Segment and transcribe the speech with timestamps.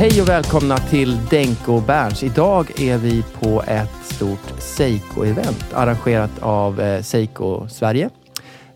[0.00, 2.22] Hej och välkomna till Denko Berns.
[2.22, 8.10] Idag är vi på ett stort Seiko-event arrangerat av eh, Seiko Sverige.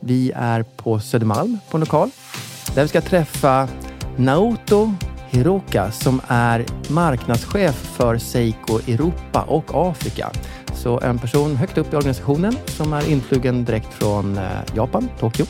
[0.01, 2.11] Vi är på Södermalm på en lokal
[2.75, 3.69] där vi ska träffa
[4.17, 4.95] Naoto
[5.31, 10.31] Hiroka som är marknadschef för Seiko Europa och Afrika.
[10.75, 15.47] Så en person högt upp i organisationen som är influgen direkt från eh, Japan, Tokyo.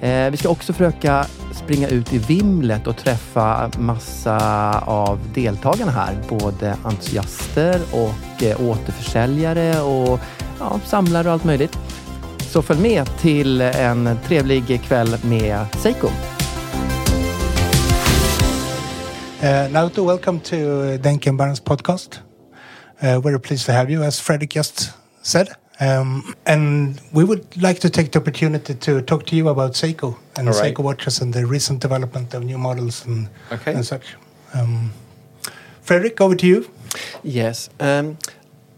[0.00, 4.38] Eh, vi ska också försöka springa ut i vimlet och träffa massa
[4.78, 6.16] av deltagarna här.
[6.28, 10.20] Både entusiaster och eh, återförsäljare och
[10.60, 11.78] ja, samlare och allt möjligt.
[12.38, 16.08] Så följ med till en trevlig kväll med Seiko.
[19.40, 20.56] Eh, uh, Naoto, welcome to
[21.02, 22.20] Denken Barnes podcast.
[23.02, 24.92] Uh, we're pleased to have you, as Fredrik just
[25.22, 25.48] said.
[25.80, 30.16] Um, and we would like to take the opportunity to talk to you about Seiko
[30.36, 30.74] and All right.
[30.74, 33.72] Seiko watches and the recent development of new models and, Okay.
[33.74, 34.16] and such.
[34.54, 34.92] Um,
[35.82, 36.70] Fredrik, over to you.
[37.24, 37.68] Yes.
[37.80, 38.16] Um,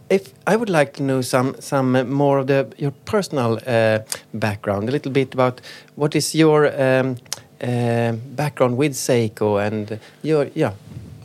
[0.08, 3.98] if I would like to know some some more of the your personal uh,
[4.32, 5.60] background, a little bit about
[5.96, 7.16] what is your um,
[7.60, 10.72] uh, background with Seiko and your yeah.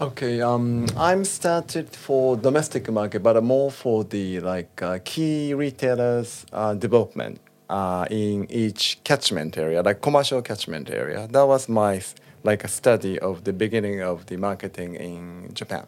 [0.02, 6.44] Okay, um, I'm started for domestic market, but more for the like uh, key retailers
[6.52, 7.40] uh, development
[7.70, 11.28] uh, in each catchment area, like commercial catchment area.
[11.30, 12.02] That was my
[12.44, 15.86] like a study of the beginning of the marketing in Japan.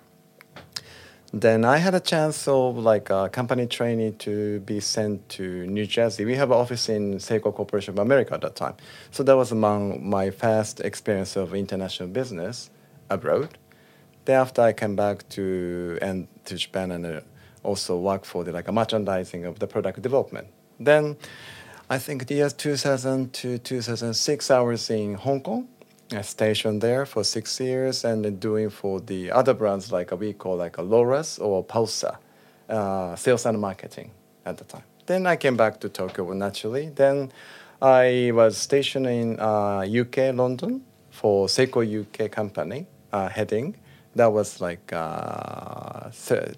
[1.34, 5.88] Then I had a chance of like a company training to be sent to New
[5.88, 6.24] Jersey.
[6.24, 8.76] We have an office in Seiko Corporation of America at that time.
[9.10, 12.70] So that was among my first experience of international business
[13.10, 13.58] abroad.
[14.26, 17.22] Thereafter, I came back to and to Japan and uh,
[17.64, 20.48] also work for the like a merchandising of the product development.
[20.80, 21.18] Then,
[21.90, 25.68] I think the years 2000 to 2006, I was in Hong Kong.
[26.12, 30.34] I stationed there for six years and then doing for the other brands like we
[30.34, 32.18] call like a Loras or Pulsar,
[32.70, 34.12] uh, sales and marketing
[34.46, 34.84] at the time.
[35.06, 36.90] Then I came back to Tokyo naturally.
[36.90, 37.32] Then
[37.82, 43.76] I was stationed in uh, UK, London for Seiko UK company uh, heading.
[44.16, 46.12] That was like uh,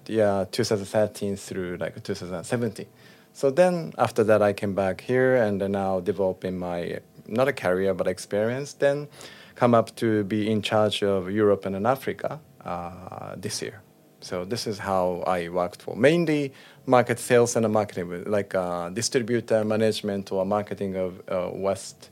[0.06, 2.86] yeah, 2013 through like 2017.
[3.32, 7.94] So then after that, I came back here and now developing my not a career
[7.94, 8.74] but experience.
[8.74, 9.08] Then
[9.54, 13.82] come up to be in charge of Europe and Africa uh, this year.
[14.20, 16.52] So this is how I worked for mainly
[16.86, 22.10] market sales and marketing, like uh, distributor management or marketing of uh, West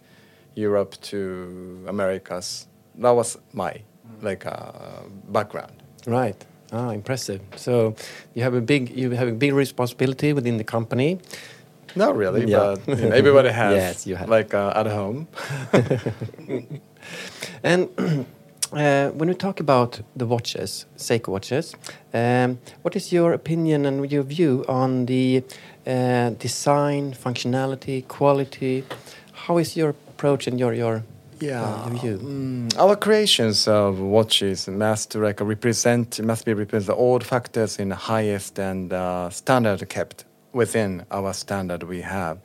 [0.54, 2.66] Europe to Americas.
[2.96, 3.80] That was my
[4.24, 4.72] like uh,
[5.28, 5.72] background.
[6.06, 6.36] Right.
[6.72, 7.40] Ah, impressive.
[7.56, 7.94] So
[8.34, 11.18] you have a big you have a big responsibility within the company.
[11.96, 12.74] Not really, Yeah.
[12.86, 13.74] but you know, everybody has.
[13.76, 14.28] Yes, you have.
[14.28, 15.26] Like uh, at home.
[17.62, 17.88] And
[18.72, 21.74] uh, when we talk about the watches, Seiko watches,
[22.12, 25.42] um, what is your opinion and your view on the
[25.86, 28.84] uh, design, functionality, quality?
[29.32, 31.02] How is your approach and your your
[31.50, 32.18] uh, your?
[32.18, 37.96] Mm, our creations of watches must like represent must be represent all factors in the
[37.96, 42.38] highest and uh, standard kept within our standard we have.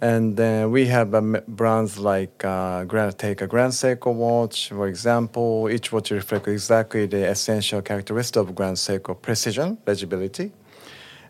[0.00, 4.86] And then we have um, brands like uh, Grand, take a Grand Seiko watch, for
[4.86, 5.68] example.
[5.70, 10.52] Each watch reflects exactly the essential characteristic of Grand Seiko precision, legibility,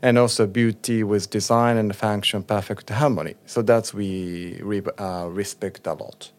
[0.02, 3.34] and also beauty with design and function, perfect harmony.
[3.46, 6.32] So that's we re- uh, respect a lot.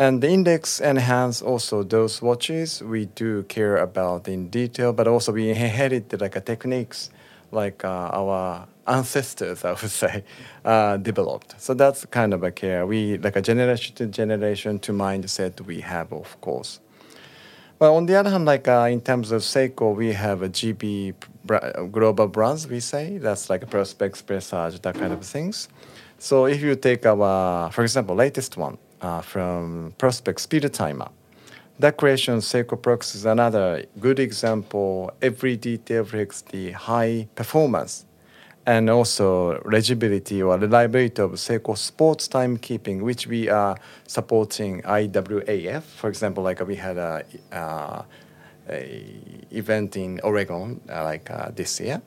[0.00, 5.32] And the index enhance also those watches we do care about in detail, but also
[5.32, 7.10] we inherited like a techniques
[7.50, 10.22] like uh, our ancestors, I would say,
[10.64, 11.60] uh, developed.
[11.60, 12.86] So that's kind of a care.
[12.86, 16.78] We like a generation to generation to mindset we have, of course.
[17.80, 21.14] But on the other hand, like uh, in terms of Seiko, we have a GB
[21.90, 22.68] global brands.
[22.68, 25.68] We say that's like Perspex, Presage, that kind of things.
[26.18, 31.08] So if you take our, for example, latest one uh, from Perspex Speed Timer,
[31.78, 35.12] that creation Seiko Prox is another good example.
[35.22, 38.04] Every detail reflects the high performance
[38.66, 45.82] and also legibility or reliability of Seiko sports timekeeping, which we are supporting IWAF.
[45.82, 48.02] For example, like we had a, uh,
[48.68, 49.16] a
[49.50, 52.02] event in Oregon uh, like uh, this year.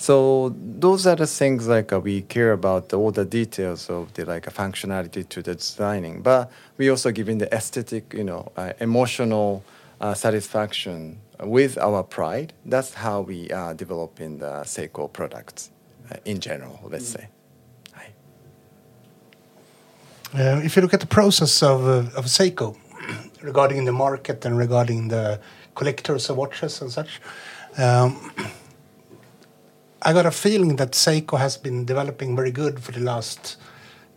[0.00, 4.24] So those are the things like uh, we care about all the details of the
[4.24, 9.62] like functionality to the designing, but we also giving the aesthetic, you know, uh, emotional
[10.00, 12.54] uh, satisfaction with our pride.
[12.64, 15.70] That's how we are developing the Seiko products
[16.10, 16.80] uh, in general.
[16.82, 17.28] Let's say.
[17.92, 18.08] Hi.
[20.32, 22.74] Uh, if you look at the process of, uh, of Seiko
[23.42, 25.38] regarding the market and regarding the
[25.74, 27.20] collectors of watches and such,
[27.76, 28.32] um,
[30.02, 33.56] I got a feeling that Seiko has been developing very good for the last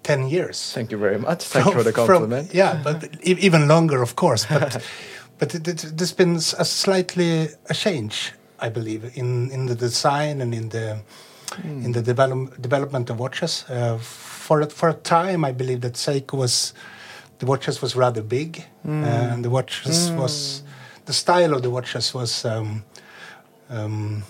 [0.04, 0.72] 10 years.
[0.74, 1.44] Thank you very much.
[1.46, 2.54] Thank you for the From- compliment.
[2.54, 4.46] yeah, but even longer, of course.
[4.46, 4.84] But
[5.40, 10.42] but it, it, there's been a slightly a change, I believe, in, in the design
[10.42, 11.00] and in the
[11.64, 13.66] in the develop, development of watches.
[13.70, 16.74] Uh, for a- for a time, I believe that Seiko was
[17.40, 18.90] the watches was rather big, uh,
[19.34, 20.64] and the watches was
[21.06, 22.46] the style of the watches was.
[22.46, 22.84] Um,
[23.70, 24.24] um,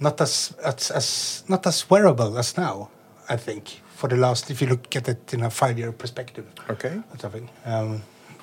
[0.00, 2.90] not as, as as not as wearable as now.
[3.28, 7.00] I think for the last, if you look at it in a five-year perspective, Okay.
[7.10, 7.48] or something.
[7.64, 8.02] Um,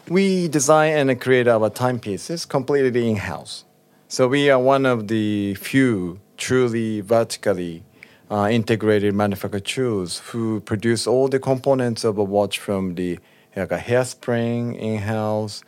[0.10, 3.66] We design and create our timepieces completely in house.
[4.08, 7.84] So we are one of the few truly vertically
[8.32, 13.20] uh, integrated manufacturers who produce all the components of a watch from the
[13.56, 15.62] like a hairspring in house,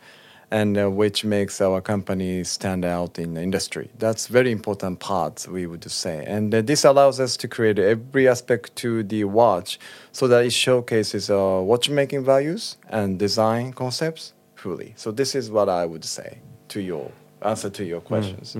[0.54, 3.90] and uh, which makes our company stand out in the industry.
[3.98, 8.28] That's very important part we would say, and uh, this allows us to create every
[8.28, 9.80] aspect to the watch,
[10.12, 14.94] so that it showcases our watchmaking values and design concepts fully.
[14.96, 17.10] So this is what I would say to your
[17.42, 18.56] answer to your questions.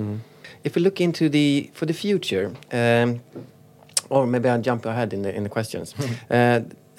[0.64, 3.20] If we look into the for the future, um,
[4.10, 5.94] or maybe I'll jump ahead in the in the questions.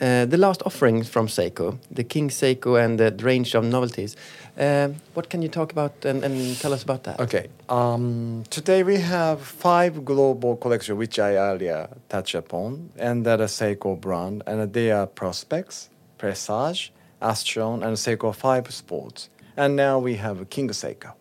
[0.01, 4.15] uh, the last offerings from Seiko, the King Seiko, and the range of novelties.
[4.57, 7.19] Uh, what can you talk about and, and tell us about that?
[7.19, 7.47] Okay.
[7.69, 13.47] Um, today we have five global collections, which I earlier touched upon, and that are
[13.47, 19.29] Seiko brand, and they are Prospects, Presage, Astron, and Seiko 5 Sports.
[19.57, 21.13] And now we have King Seiko.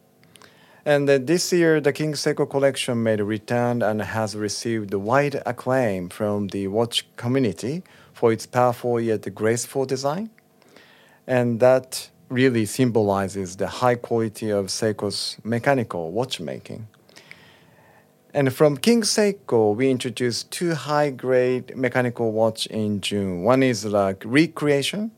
[0.86, 6.10] And this year, the King Seiko collection made a return and has received wide acclaim
[6.10, 7.82] from the watch community
[8.14, 10.30] for its powerful yet graceful design.
[11.26, 16.86] And that really symbolizes the high quality of Seiko's mechanical watchmaking.
[18.32, 23.44] And from King Seiko, we introduced two high-grade mechanical watch in June.
[23.44, 25.12] One is like recreation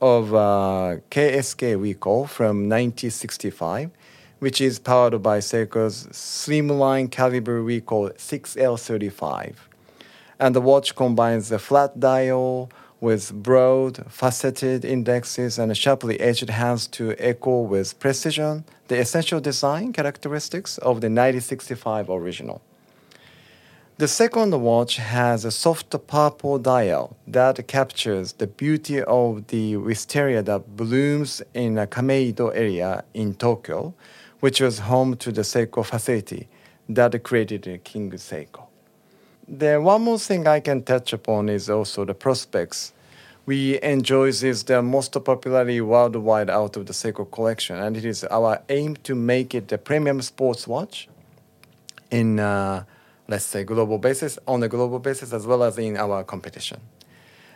[0.00, 3.90] of uh, KSK call from 1965,
[4.38, 9.54] which is powered by Seiko's slimline caliber we call 6L35.
[10.40, 16.86] And the watch combines the flat dial with broad, faceted indexes and sharply edged hands
[16.86, 22.62] to echo with precision the essential design characteristics of the 1965 original.
[23.98, 30.42] The second watch has a soft purple dial that captures the beauty of the wisteria
[30.42, 33.92] that blooms in a Kameido area in Tokyo,
[34.40, 36.48] which was home to the Seiko facility
[36.88, 38.69] that created King Seiko.
[39.52, 42.92] The one more thing I can touch upon is also the prospects.
[43.46, 48.22] We enjoy this the most popularly worldwide out of the Seiko collection, and it is
[48.22, 51.08] our aim to make it a premium sports watch
[52.12, 52.84] in uh,
[53.26, 56.80] let's say global basis on a global basis as well as in our competition.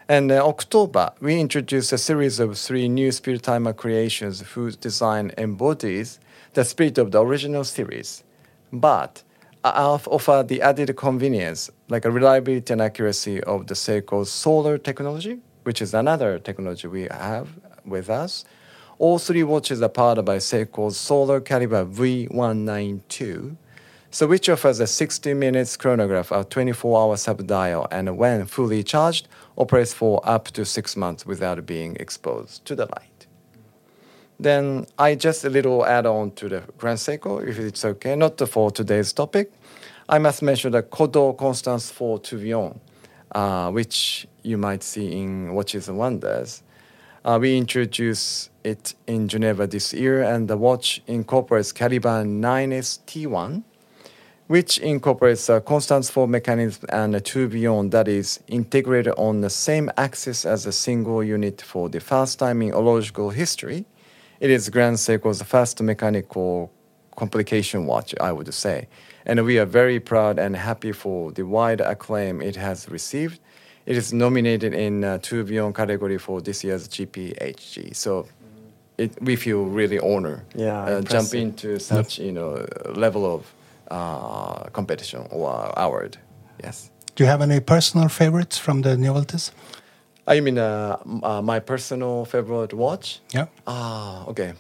[0.08, 5.30] And in October, we introduced a series of three new Spirit Timer creations whose design
[5.38, 6.18] embodies
[6.54, 8.24] the spirit of the original series,
[8.72, 9.34] but uh,
[9.64, 15.38] offer uh, the added convenience, like a reliability and accuracy of the Seiko's solar technology,
[15.62, 17.49] which is another technology we have
[17.85, 18.44] with us.
[18.99, 23.56] All three watches are powered by Seiko's solar caliber V192,
[24.11, 29.28] so which offers a 60 minutes chronograph, a 24 hour sub-dial, and when fully charged,
[29.56, 33.13] operates for up to six months without being exposed to the light.
[34.38, 38.38] Then I just a little add on to the Grand Seiko, if it's okay, not
[38.49, 39.53] for today's topic.
[40.09, 42.79] I must mention the Kodo Constance 4 Tourbillon,
[43.33, 46.62] uh, which you might see in Watches and Wonders.
[47.25, 53.62] Uh, we introduced it in Geneva this year, and the watch incorporates Caliber 9ST1,
[54.49, 59.91] which incorporates a Constance 4 mechanism and a tourbillon that is integrated on the same
[59.97, 63.87] axis as a single unit for the first time in horological history.
[64.41, 66.71] It is Grand Seiko's first mechanical
[67.17, 68.88] complication watch, I would say.
[69.26, 73.41] And we are very proud and happy for the wide acclaim it has received.
[73.87, 77.95] It is nominated in uh, beyond category for this year's GPHG.
[77.95, 78.26] So
[78.99, 83.53] it, we feel really honored Yeah, uh, jump into such you know level of
[83.91, 86.17] uh, competition or award.
[86.62, 86.91] Yes.
[87.14, 89.53] Do you have any personal favorites from the novelties?
[90.26, 93.21] I mean, uh, uh, my personal favorite watch.
[93.33, 93.47] Yeah.
[93.66, 94.54] Ah, okay.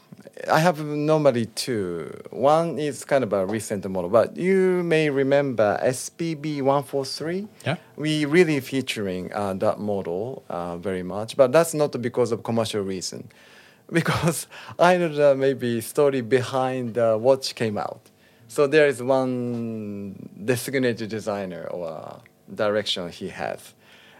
[0.50, 2.10] I have normally two.
[2.30, 7.48] One is kind of a recent model, but you may remember SPB 143.
[7.64, 7.76] Yeah.
[7.96, 12.82] We really featuring uh, that model uh, very much, but that's not because of commercial
[12.82, 13.28] reason.
[13.92, 14.46] Because
[14.78, 18.00] I know maybe story behind the watch came out.
[18.48, 23.74] So there is one designated designer or direction he has.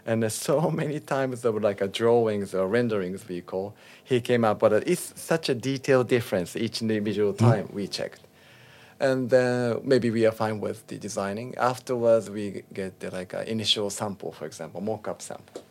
[0.05, 4.21] And uh, so many times there were like a drawings or renderings we call, he
[4.21, 8.21] came up, but uh, it's such a detailed difference each individual time we checked.
[8.99, 11.55] And then maybe we are fine with the designing.
[11.57, 15.63] Afterwards, we get the, like an initial sample, for example, mock-up sample.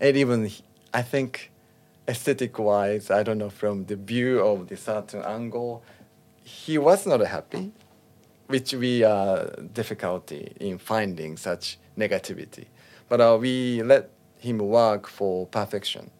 [0.00, 0.50] And even,
[0.94, 1.50] I think,
[2.08, 5.82] aesthetic-wise, I don't know, from the view of the certain angle,
[6.42, 7.70] he was not happy,
[8.46, 9.44] which we uh,
[9.74, 12.64] difficulty in finding such negativity.
[13.12, 16.10] But uh, we let him work for perfection.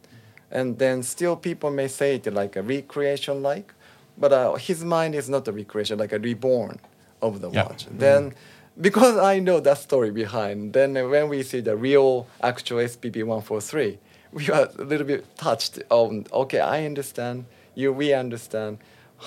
[0.50, 3.72] And then still people may say it like a recreation like,
[4.18, 6.80] but uh, his mind is not a recreation, like a reborn
[7.22, 7.64] of the Yeah.
[7.64, 7.86] watch.
[7.90, 8.34] Then
[8.78, 13.98] because I know that story behind, then when we see the real actual SPB 143,
[14.32, 18.80] we are a little bit touched on, okay, I understand, you, we understand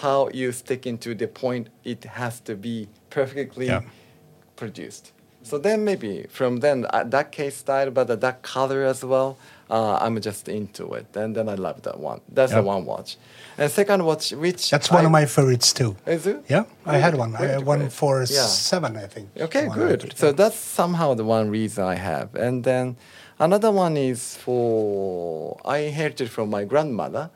[0.03, 3.81] how you stick into the point it has to be perfectly Yeah.
[4.55, 5.13] produced.
[5.50, 9.38] So then maybe from then uh, that case style, but uh, that color as well,
[9.70, 12.20] uh, I'm just into it, and then I love that one.
[12.38, 12.62] That's Yeah.
[12.62, 13.18] the one watch,
[13.60, 15.96] and second watch, which That's one I- of my favorites too.
[16.08, 16.38] Is it?
[16.50, 17.36] Yeah, I had Great, one.
[17.36, 18.48] I had one for Yeah.
[18.48, 19.28] seven, I think.
[19.48, 20.02] Okay, good.
[20.02, 20.32] hundred, So yeah.
[20.42, 22.28] that's somehow the one reason I have.
[22.36, 22.96] And then
[23.40, 27.30] another one is for I inherited from my grandmother,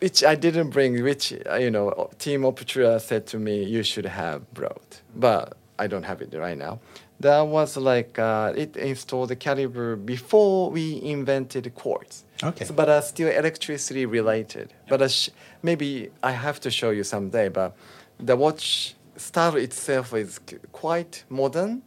[0.00, 1.02] which I didn't bring.
[1.02, 6.04] Which you know, Team Optra said to me, you should have brought, but I don't
[6.04, 6.78] have it right now.
[7.20, 12.24] That was like uh, it installed the caliber before we invented quartz.
[12.42, 12.64] Okay.
[12.66, 14.72] So, but uh, still electricity related.
[14.88, 15.30] But uh, sh-
[15.62, 17.48] maybe I have to show you someday.
[17.48, 17.74] But
[18.18, 21.82] the watch style itself is c- quite modern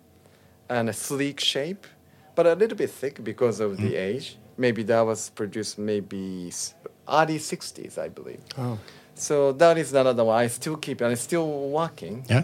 [0.68, 1.86] and a sleek shape,
[2.36, 4.38] but a little bit thick because of the age.
[4.58, 6.52] Maybe that was produced maybe
[7.08, 8.42] early 60s, I believe.
[8.58, 8.78] Oh.
[9.16, 10.38] So that is another one.
[10.38, 12.26] I still keep and it's still working.
[12.30, 12.44] Yeah.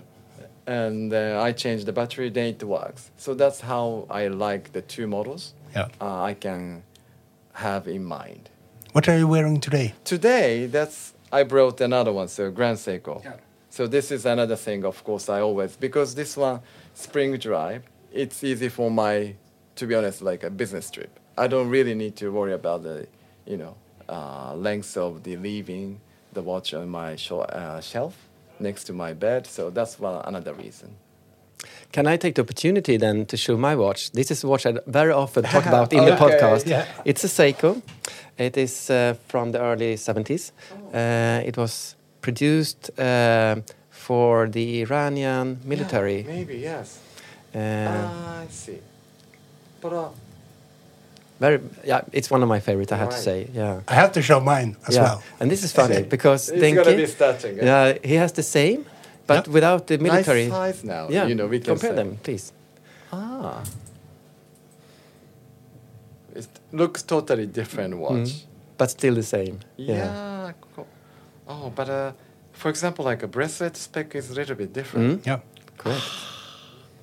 [0.68, 3.12] And uh, I change the battery, then it works.
[3.18, 5.90] So that's how I like the two models Yeah.
[6.02, 6.84] uh, I can
[7.54, 8.50] have in mind.
[8.94, 9.94] What are you wearing today?
[10.04, 13.22] Today, that's I brought another one, so Grand Seiko.
[13.70, 16.62] So this is another thing, of course, I always because this one
[16.94, 17.84] spring drive.
[18.14, 19.36] It's easy for my,
[19.76, 21.20] to be honest, like a business trip.
[21.38, 23.08] I don't really need to worry about the,
[23.46, 23.76] you know,
[24.08, 26.00] uh, length of the leaving
[26.32, 28.16] the watch on my sho- uh, shelf
[28.60, 29.48] next to my bed.
[29.48, 30.96] So that's one another reason.
[31.92, 34.12] Can I take the opportunity then to show my watch?
[34.12, 36.68] This is a watch I very often talk about in the podcast.
[36.68, 36.86] yeah.
[37.06, 37.82] It's a Seiko.
[38.38, 40.52] It is uh, from the early 70s.
[40.94, 43.56] Uh, it was produced uh,
[43.90, 46.18] for the Iranian military.
[46.22, 47.00] Yeah, maybe yes.
[47.56, 48.80] Uh, Ah, I see.
[49.82, 50.10] But uh,
[51.40, 52.92] very, yeah, it's one of my favorites.
[52.92, 53.82] I have to say, yeah.
[53.88, 55.04] I have to show mine as yeah.
[55.04, 55.24] well.
[55.40, 57.66] And this is funny because It's gonna be starting, eh?
[57.66, 58.86] yeah, he has the same,
[59.28, 59.54] but Yeah.
[59.54, 60.48] without the military.
[60.48, 61.10] nice size now.
[61.10, 61.96] Yeah, you know we can compare say.
[61.96, 62.54] them, please.
[63.12, 63.64] Ah.
[66.36, 68.14] It looks totally different watch.
[68.14, 68.44] Mm.
[68.78, 69.60] But still the same.
[69.78, 70.52] Yeah.
[70.76, 70.88] cool.
[71.48, 72.12] Oh, but uh,
[72.52, 75.22] for example, like a bracelet spec is a little bit different.
[75.22, 75.26] Mm.
[75.26, 75.40] Yeah.
[75.78, 76.04] correct.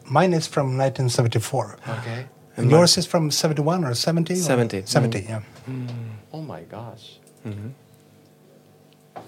[0.04, 1.78] Mine is from 1974.
[1.88, 2.26] Okay.
[2.56, 4.34] And yours is from 71 or 70?
[4.34, 4.82] or- 70.
[4.86, 5.40] 70, yeah.
[6.32, 7.18] Oh my gosh.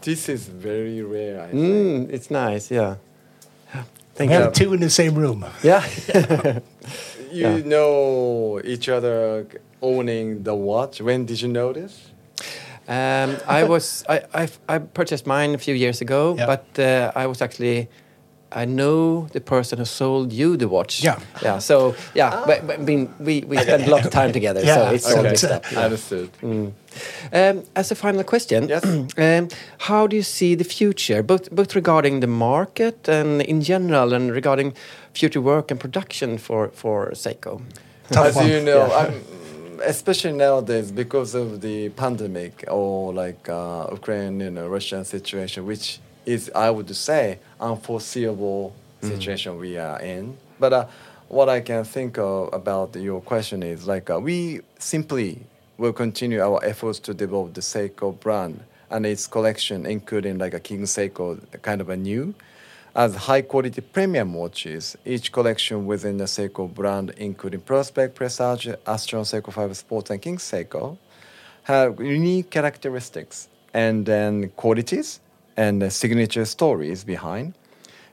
[0.03, 1.41] This is very rare.
[1.43, 2.09] I think.
[2.09, 2.97] Mm, it's nice, yeah.
[4.15, 4.43] Thank We you.
[4.43, 5.45] have two in the same room.
[5.63, 5.83] Yeah.
[7.33, 7.67] You Yeah.
[7.67, 9.47] know each other
[9.83, 11.01] owning the watch.
[11.01, 12.11] When did you know this?
[12.87, 16.47] Um, I was I, I I purchased mine a few years ago, Yeah.
[16.47, 17.89] but uh, I was actually
[18.63, 21.03] I know the person who sold you the watch.
[21.03, 21.19] Yeah.
[21.43, 21.59] yeah.
[21.61, 24.75] So yeah, but, but I mean, we we spent a lot of time together, Yeah,
[24.77, 25.29] so it's all okay.
[25.31, 25.65] mixed up.
[25.73, 25.85] yeah.
[25.87, 26.31] Understood.
[27.33, 28.85] Um, as a final question, Yes.
[29.19, 34.13] um, how do you see the future, both both regarding the market and in general,
[34.13, 34.73] and regarding
[35.13, 37.61] future work and production for for Seiko?
[38.11, 38.49] Tough As one.
[38.49, 39.01] you know, Yeah.
[39.07, 39.15] I'm,
[39.83, 45.99] especially nowadays because of the pandemic or like uh, Ukraine, you know, Russian situation, which
[46.27, 50.37] is I would say unforeseeable situation we are in.
[50.59, 50.87] But uh,
[51.29, 55.41] what I can think of about your question is like uh, we simply
[55.77, 60.61] will continue our efforts to develop the Seiko brand and its collection, including like a
[60.61, 62.35] King Seiko, kind of a new
[62.95, 69.25] as high quality premium watches, each collection within the Seiko brand, including Prospect, Presage, Astron
[69.25, 70.97] Seiko 5 Sports, and King Seiko,
[71.65, 75.19] have unique characteristics and then qualities
[75.57, 77.55] and uh, signature stories behind,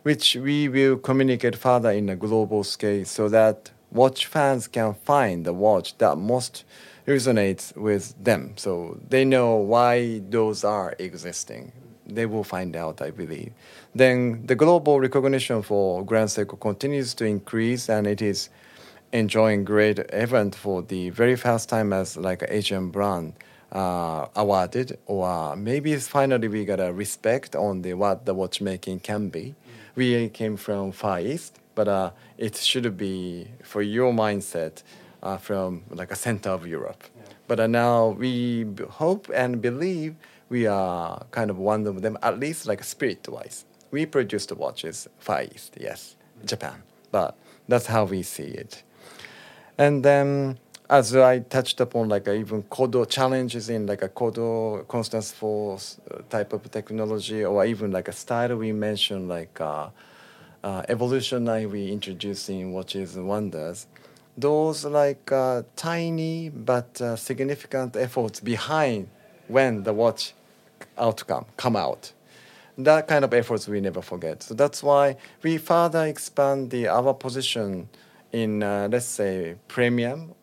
[0.03, 5.45] which we will communicate further in a global scale so that watch fans can find
[5.45, 6.63] the watch that most
[7.07, 8.53] resonates with them.
[8.55, 11.71] So they know why those are existing
[12.15, 13.53] they will find out, I believe.
[13.95, 18.49] Then the global recognition for Grand Seiko continues to increase, and it is
[19.13, 23.33] enjoying great event for the very first time as like an Asian brand
[23.71, 28.99] uh, awarded, or maybe it's finally we got a respect on the what the watchmaking
[28.99, 29.55] can be.
[29.95, 34.83] We came from Far East, but uh, it should be for your mindset
[35.23, 37.03] uh, from like a center of Europe.
[37.47, 40.15] But uh, now we hope and believe
[40.49, 43.65] we are kind of one of them, at least like spirit wise.
[43.91, 46.83] We produce the watches Far East, yes, Japan.
[47.11, 47.35] But
[47.67, 48.83] that's how we see it.
[49.77, 50.59] And then,
[50.91, 55.99] as I touched upon, like uh, even Kodo challenges in like a Kodo constant force
[56.11, 59.89] uh, type of technology, or even like a style we mentioned, like uh,
[60.63, 63.87] uh, evolutionary we introduced in Watches Wonders.
[64.37, 69.07] Those like uh, tiny but uh, significant efforts behind
[69.47, 70.33] when the watch
[70.97, 72.13] outcome come out
[72.77, 74.41] that kind of efforts we never forget.
[74.43, 77.89] So that's why we further expand the our position
[78.31, 80.33] in uh, let's say premium.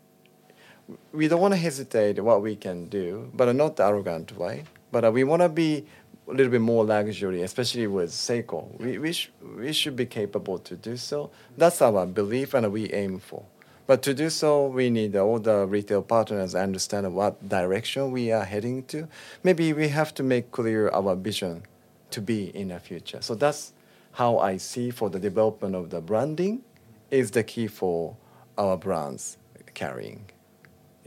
[1.13, 4.65] We don't want to hesitate what we can do, but not the arrogant way.
[4.91, 5.85] But uh, we want to be
[6.29, 8.79] a little bit more luxury, especially with Seiko.
[8.79, 11.31] We we, sh- we should be capable to do so.
[11.57, 13.45] That's our belief, and we aim for.
[13.87, 18.45] But to do so, we need all the retail partners understand what direction we are
[18.45, 19.09] heading to.
[19.43, 21.63] Maybe we have to make clear our vision
[22.11, 23.23] to be in the future.
[23.23, 23.73] So that's
[24.13, 26.63] how I see for the development of the branding
[27.11, 28.17] is the key for
[28.59, 29.39] our brands
[29.73, 30.27] carrying.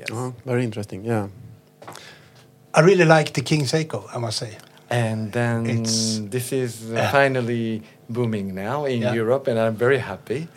[0.02, 0.10] Yes.
[0.12, 1.06] Oh, very interesting.
[1.06, 1.28] Yeah.
[2.74, 4.58] I really like the King Seiko, I must say.
[4.90, 9.14] And then It's- this is uh, finally booming now in Yeah.
[9.16, 10.48] Europe, and I'm very happy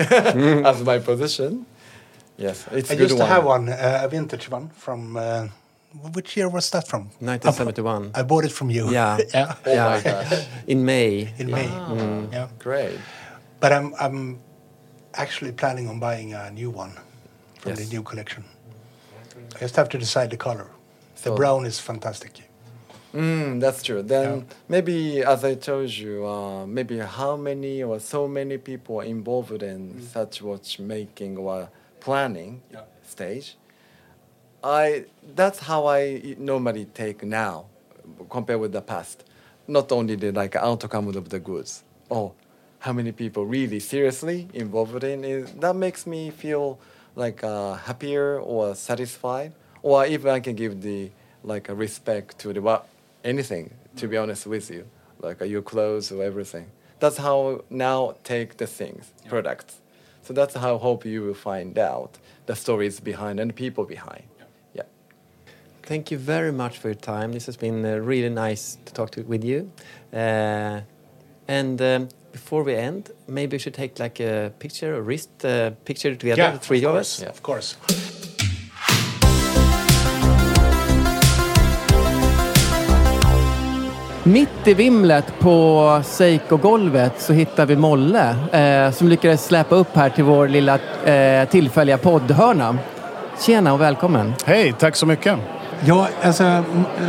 [0.71, 1.67] as my position.
[2.37, 3.31] Yes, it's I a good used to one.
[3.33, 5.17] have one, uh, a vintage one from.
[5.17, 5.49] Uh,
[6.13, 7.03] which year was that from?
[7.21, 8.11] 1971.
[8.15, 8.91] I bought it from you.
[8.91, 9.19] Yeah.
[9.35, 9.55] yeah.
[9.67, 9.89] Oh yeah.
[9.91, 11.33] my gosh, In May.
[11.39, 11.69] In May.
[11.69, 12.33] Mm.
[12.33, 12.49] Yeah.
[12.59, 12.99] great!
[13.61, 14.39] But I'm I'm
[15.15, 16.91] actually planning on buying a new one
[17.61, 17.79] from Yes.
[17.79, 18.43] the new collection.
[19.55, 20.69] I just have to decide the color.
[21.23, 22.33] The brown is fantastic.
[23.15, 24.03] Mm, that's true.
[24.03, 24.43] Then Yeah.
[24.69, 29.63] maybe, as I told you, uh, maybe how many or so many people are involved
[29.63, 31.69] in such watchmaking or
[32.01, 32.81] planning Yeah.
[33.07, 33.57] stage.
[34.63, 35.05] I
[35.37, 37.67] that's how I normally take now,
[38.31, 39.25] compared with the past.
[39.69, 41.83] Not only the like outcome of the goods.
[42.11, 42.33] Oh,
[42.81, 45.61] how many people really seriously involved in it?
[45.61, 46.79] That makes me feel
[47.17, 51.11] like uh, happier or satisfied, or even I can give the
[51.43, 52.87] like a respect to the what
[53.23, 53.71] anything.
[53.97, 54.87] To be honest with you,
[55.21, 56.67] like uh, your clothes or everything.
[56.99, 59.81] That's how now take the things products.
[60.23, 63.85] So that's how I hope you will find out the stories behind and the people
[63.85, 64.25] behind.
[64.75, 64.85] Yeah.
[65.83, 67.33] Thank you very much for your time.
[67.33, 69.71] This has been uh, really nice to talk to, with you.
[70.13, 70.81] Uh,
[71.47, 75.71] and um, before we end, maybe we should take like a picture, a wrist uh,
[75.85, 77.21] picture together, the three of, us.
[77.23, 77.31] Yeah.
[77.31, 77.77] Of course.
[84.27, 90.11] Mitt i vimlet på Seiko-golvet så hittar vi Molle eh, som lyckades släpa upp här
[90.11, 92.79] till vår lilla eh, tillfälliga poddhörna.
[93.47, 94.35] Tjena och välkommen.
[94.45, 95.39] Hej, tack så mycket.
[95.87, 96.45] Ja, alltså...
[96.45, 96.63] eh,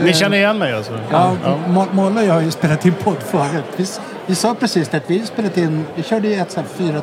[0.04, 1.00] Ni känner igen mig alltså?
[1.12, 1.36] Ja,
[1.68, 4.00] Mo- Molle och jag har ju spelat in podd förut.
[4.26, 5.86] Vi, sa precis att vi spelat in...
[5.96, 7.02] Vi körde ju ett så här fyra,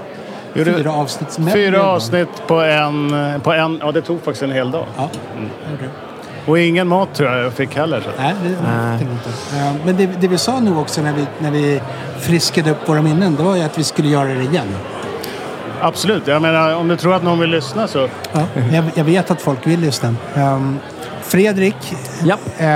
[0.54, 1.38] Gjorde- fyra avsnitt.
[1.52, 3.78] Fyra avsnitt på en, på en...
[3.82, 4.86] Ja, det tog faktiskt en hel dag.
[4.96, 5.08] Ja,
[5.80, 5.88] det.
[6.46, 8.00] Och ingen mat tror jag jag fick heller.
[8.00, 8.08] Så.
[8.22, 9.84] Nej, det det inte.
[9.84, 11.80] Men det, det vi sa nu också när vi, när vi
[12.20, 14.66] friskade upp våra minnen, det var ju att vi skulle göra det igen.
[15.80, 16.26] Absolut.
[16.26, 18.08] Jag menar, om du tror att någon vill lyssna så...
[18.32, 20.14] Ja, jag, jag vet att folk vill lyssna.
[20.36, 20.78] Um,
[21.32, 21.76] Fredrik,
[22.24, 22.36] Ja.
[22.58, 22.66] eh,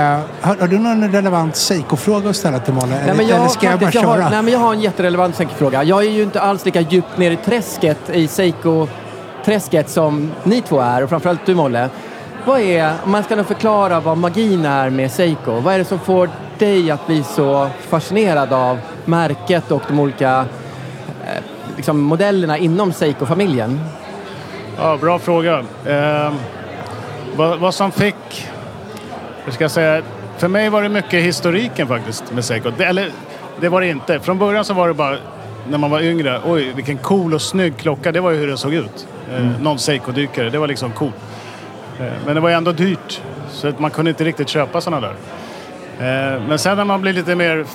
[0.41, 2.73] har, har du någon relevant Seiko-fråga att ställa till?
[2.73, 4.23] Nej, Eller, men jag, eller ska jag bara faktiskt, jag köra?
[4.23, 5.83] har, nej, men jag har en jätterelevant Seiko-fråga.
[5.83, 10.79] Jag är ju inte alls lika djupt ner i träsket, i Seiko-träsket som ni två
[10.79, 11.89] är och framförallt du Molle.
[12.45, 15.85] Vad är, om man ska nog förklara vad magin är med Seiko, vad är det
[15.85, 20.45] som får dig att bli så fascinerad av märket och de olika
[21.25, 21.43] eh,
[21.75, 23.79] liksom, modellerna inom Seiko-familjen?
[24.77, 25.65] Ja, bra fråga.
[25.85, 26.33] Eh,
[27.37, 28.47] vad, vad som fick...
[29.45, 30.01] Hur ska jag säga?
[30.37, 32.71] För mig var det mycket historiken faktiskt med Seiko.
[32.77, 33.11] Det, eller,
[33.59, 34.19] det var det inte.
[34.19, 35.17] Från början så var det bara
[35.69, 36.41] när man var yngre.
[36.45, 38.11] Oj, vilken cool och snygg klocka.
[38.11, 39.07] Det var ju hur det såg ut.
[39.33, 40.49] Eh, Någon Seiko-dykare.
[40.49, 41.15] Det var liksom coolt.
[41.99, 43.21] Eh, men det var ju ändå dyrt.
[43.51, 45.15] Så att man kunde inte riktigt köpa sådana där.
[45.99, 47.65] Eh, men sen när man blir lite mer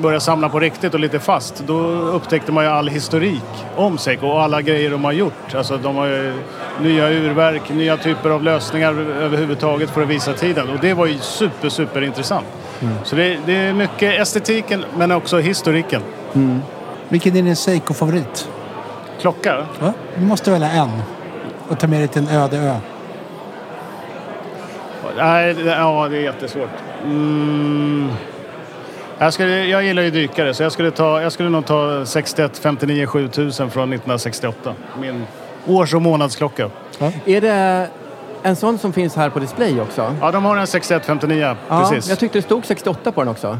[0.00, 3.42] börja samla på riktigt och lite fast, då upptäckte man ju all historik
[3.76, 5.54] om Seiko och alla grejer de har gjort.
[5.54, 6.32] Alltså de har ju
[6.80, 10.70] nya urverk, nya typer av lösningar överhuvudtaget för att visa tiden.
[10.70, 12.46] Och det var ju super, super intressant.
[13.04, 16.02] Så det, det är mycket estetiken men också historiken.
[17.08, 18.48] Vilken är din Seiko-favorit?
[19.20, 19.66] Klocka?
[19.80, 20.90] Ja, du måste välja en
[21.68, 22.76] och ta med dig till en öde ö.
[25.16, 26.68] Nej, ja, det är jättesvårt.
[27.04, 28.08] Mm.
[29.18, 32.58] Jag, skulle, jag gillar ju dykare så jag skulle, ta, jag skulle nog ta 61
[32.58, 34.74] 59 7000 från 1968.
[35.00, 35.26] Min
[35.66, 36.70] års och månadsklocka.
[37.24, 37.88] Är det
[38.42, 40.14] en sån som finns här på display också?
[40.20, 42.08] Ja, de har en 6159, Ja, precis.
[42.10, 43.58] jag tyckte det stod 68 på den också.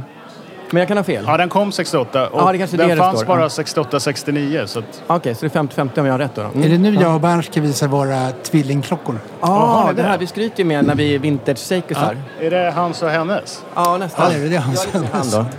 [0.74, 1.24] Men jag kan ha fel.
[1.26, 3.26] Ja, den kom 68 och Ja, det kanske är den det det fanns står.
[3.26, 3.48] bara Ja.
[3.48, 4.66] 68-69.
[4.66, 6.42] Så att, Okej, så det är 50-50 om jag har rätt då?
[6.42, 6.48] då.
[6.48, 6.62] Mm.
[6.62, 9.18] Är det nu jag och Bernt ska visa våra tvillingklockor?
[9.40, 10.08] Ja, har ni det det?
[10.08, 12.16] här vi skryter ju med när vi är vintage Seikosar.
[12.40, 13.64] är det hans och hennes?
[13.74, 14.32] Ja, nästan.
[14.32, 15.38] Ja, det är det han Jag är lite sa.
[15.38, 15.50] han då.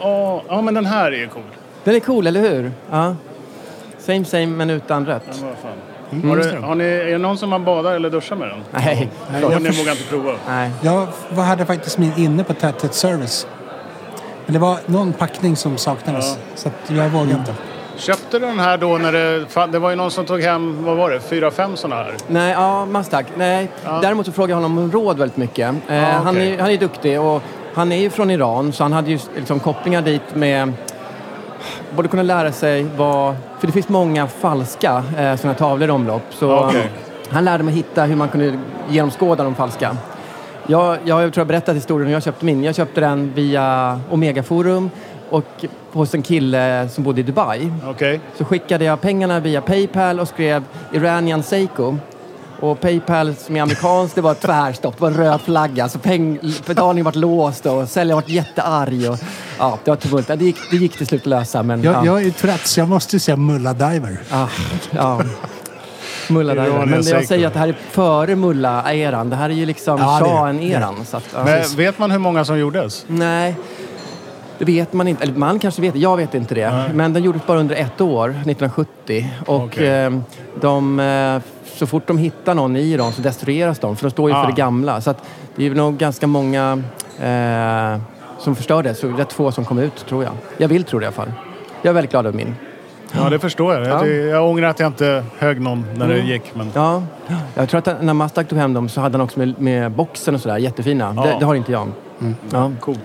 [0.00, 1.42] Ja, ja, men den här är ju cool.
[1.84, 2.72] Den är cool, eller hur?
[2.90, 3.14] Ja.
[3.98, 5.22] Same same, men utan rött.
[5.40, 6.28] Men vad fan.
[6.30, 8.58] Har du, har ni, är det någon som har badar eller duschar med den?
[8.70, 9.10] Nej.
[9.32, 10.32] Nej, Ja, jag, ni vågar inte prova?
[10.48, 10.70] Nej.
[10.80, 13.46] jag var- hade faktiskt min inne på Täthet Service.
[14.50, 16.38] Men det var någon packning som saknades.
[16.54, 17.54] Så att jag vågade inte.
[17.96, 19.46] Köpte du den här då när det...
[19.72, 22.14] Det var ju någon som tog hem, vad var det, fyra, fem sådana här?
[22.26, 23.24] Nej, ja, Mustang.
[23.36, 23.70] Nej.
[23.84, 25.74] Däremot så frågade jag honom om råd väldigt mycket.
[25.88, 26.54] Eh, Ja, han, okej.
[26.54, 27.42] är, han är duktig och
[27.74, 30.72] han är ju från Iran så han hade ju liksom kopplingar dit med
[31.96, 33.34] både kunna lära sig vad...
[33.58, 36.22] För det finns många falska eh, sådana tavlor i omlopp.
[36.30, 36.90] Så Ja, okej.
[37.30, 38.58] han lärde mig hitta hur man kunde
[38.88, 39.96] genomskåda de falska.
[40.70, 42.64] Jag, jag tror jag berättat historien hur jag köpte min.
[42.64, 44.90] Jag köpte den via Omega Forum
[45.30, 47.72] och hos en kille som bodde i Dubai.
[47.86, 48.20] Okej.
[48.38, 51.96] Så skickade jag pengarna via Paypal och skrev Iranian Seiko.
[52.60, 54.94] Och Paypal som är amerikanskt, det var tvärstopp.
[54.96, 55.88] Det var en röd flagga.
[55.88, 59.10] Så peng, betalningen var låst och säljaren var jättearg.
[59.10, 59.18] Och,
[59.58, 60.26] ja, det var tumult.
[60.28, 61.62] Det gick, det gick till slut att lösa.
[61.62, 62.06] Men, Jag, ja.
[62.06, 64.20] jag är ju trött så jag måste säga Mulla Diver.
[64.30, 64.48] Ja,
[64.90, 65.22] ja.
[66.30, 66.52] Mulla.
[66.52, 69.30] Iranian Men jag säger att det här är före Mulla-eran.
[69.30, 70.94] Det här är ju liksom Ja, shahen-eran.
[71.12, 71.44] Ja.
[71.44, 73.04] Men vet man hur många som gjordes?
[73.06, 73.54] Nej,
[74.58, 75.22] det vet man inte.
[75.22, 76.90] Eller man kanske vet, jag vet inte det.
[76.94, 79.30] Men den gjordes bara under ett år, 1970.
[79.46, 79.88] Och Okej.
[79.88, 80.10] eh,
[80.60, 81.40] de, eh,
[81.78, 83.96] så fort de hittar någon i Iran så destrueras de.
[83.96, 84.42] För de står ju Ah.
[84.42, 85.00] för det gamla.
[85.00, 85.22] Så att
[85.56, 86.82] det är nog ganska många
[87.22, 88.00] eh,
[88.38, 88.98] som förstördes.
[89.00, 90.32] Så rätt få som kom ut, tror jag.
[90.56, 91.32] Jag vill tro det i alla fall.
[91.82, 92.54] Jag är väldigt glad över min.
[93.12, 93.86] Ja, det förstår jag.
[93.86, 94.12] Jag, Ja.
[94.12, 96.54] jag ångrar att jag inte högg någon när det gick.
[96.54, 96.70] Men...
[96.74, 97.02] Ja,
[97.54, 100.34] jag tror att när Mustang tog hem dem så hade han också med, med boxen
[100.34, 100.56] och sådär.
[100.58, 101.12] Jättefina.
[101.16, 101.22] Ja.
[101.22, 101.88] Det, det har inte jag.
[102.50, 102.72] Ja.
[102.80, 103.00] Coolt.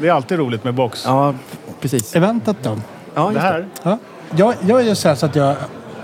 [0.00, 1.04] Det är alltid roligt med box.
[1.06, 1.34] ja,
[1.80, 2.16] precis.
[2.16, 2.76] Eventet då?
[3.14, 3.66] Ja, Det här?
[3.82, 3.98] Ja.
[4.36, 5.56] Jag, jag är ju så så att jag...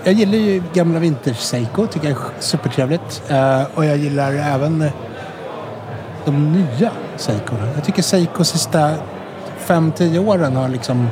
[0.03, 1.87] Jag gillar ju gamla vintage Seiko.
[1.87, 3.23] Tycker jag är supertrevligt.
[3.29, 4.85] Eh, och jag gillar även
[6.25, 7.67] de nya Seikorna.
[7.75, 8.91] Jag tycker Seiko sista
[9.67, 11.07] 5-10 åren har liksom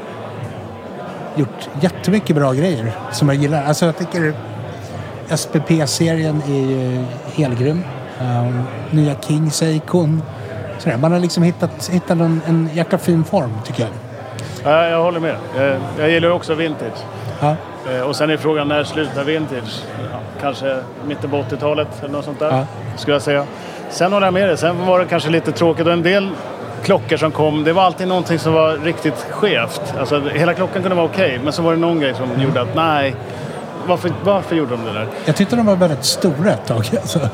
[1.35, 3.63] gjort jättemycket bra grejer som jag gillar.
[3.63, 4.33] Alltså jag tycker
[5.29, 7.83] SPP-serien är ju helgrym.
[8.21, 10.21] Um, nya King Seikon.
[10.77, 10.97] Sådär.
[10.97, 13.91] Man har liksom hittat, hittat en, en jäkla fin form tycker jag.
[14.63, 15.35] Ja, jag håller med.
[15.57, 16.97] Jag, jag gillar också vintage.
[17.41, 17.55] Ja.
[17.91, 19.83] Eh, Och sen är frågan när slutar vintage?
[20.11, 22.51] Ja, kanske mitten på 80-talet eller något sånt där.
[22.51, 22.65] Ja.
[22.97, 23.45] Skulle jag säga.
[23.89, 24.57] Sen håller jag med dig.
[24.57, 26.29] Sen var det kanske lite tråkigt och en del
[26.85, 27.63] klockor som kom.
[27.63, 29.93] Det var alltid någonting som var riktigt skevt.
[29.99, 32.75] Alltså, hela klockan kunde vara okej, men så var det någon grej som gjorde att
[32.75, 33.15] nej,
[33.87, 35.07] varför, varför gjorde de det där?
[35.25, 36.89] Jag tyckte de var väldigt stora ett tag.
[37.01, 37.29] Alltså.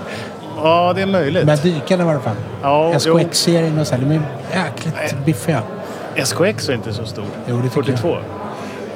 [0.63, 1.45] Ja, det är möjligt.
[1.45, 2.35] Men dykarna i alla fall.
[2.61, 2.99] Ja.
[2.99, 4.21] SKX-serien och så här, de är
[4.53, 5.61] jäkligt biffiga.
[6.15, 7.25] SKX är inte så stor.
[7.47, 8.17] Jo, det tycker 42.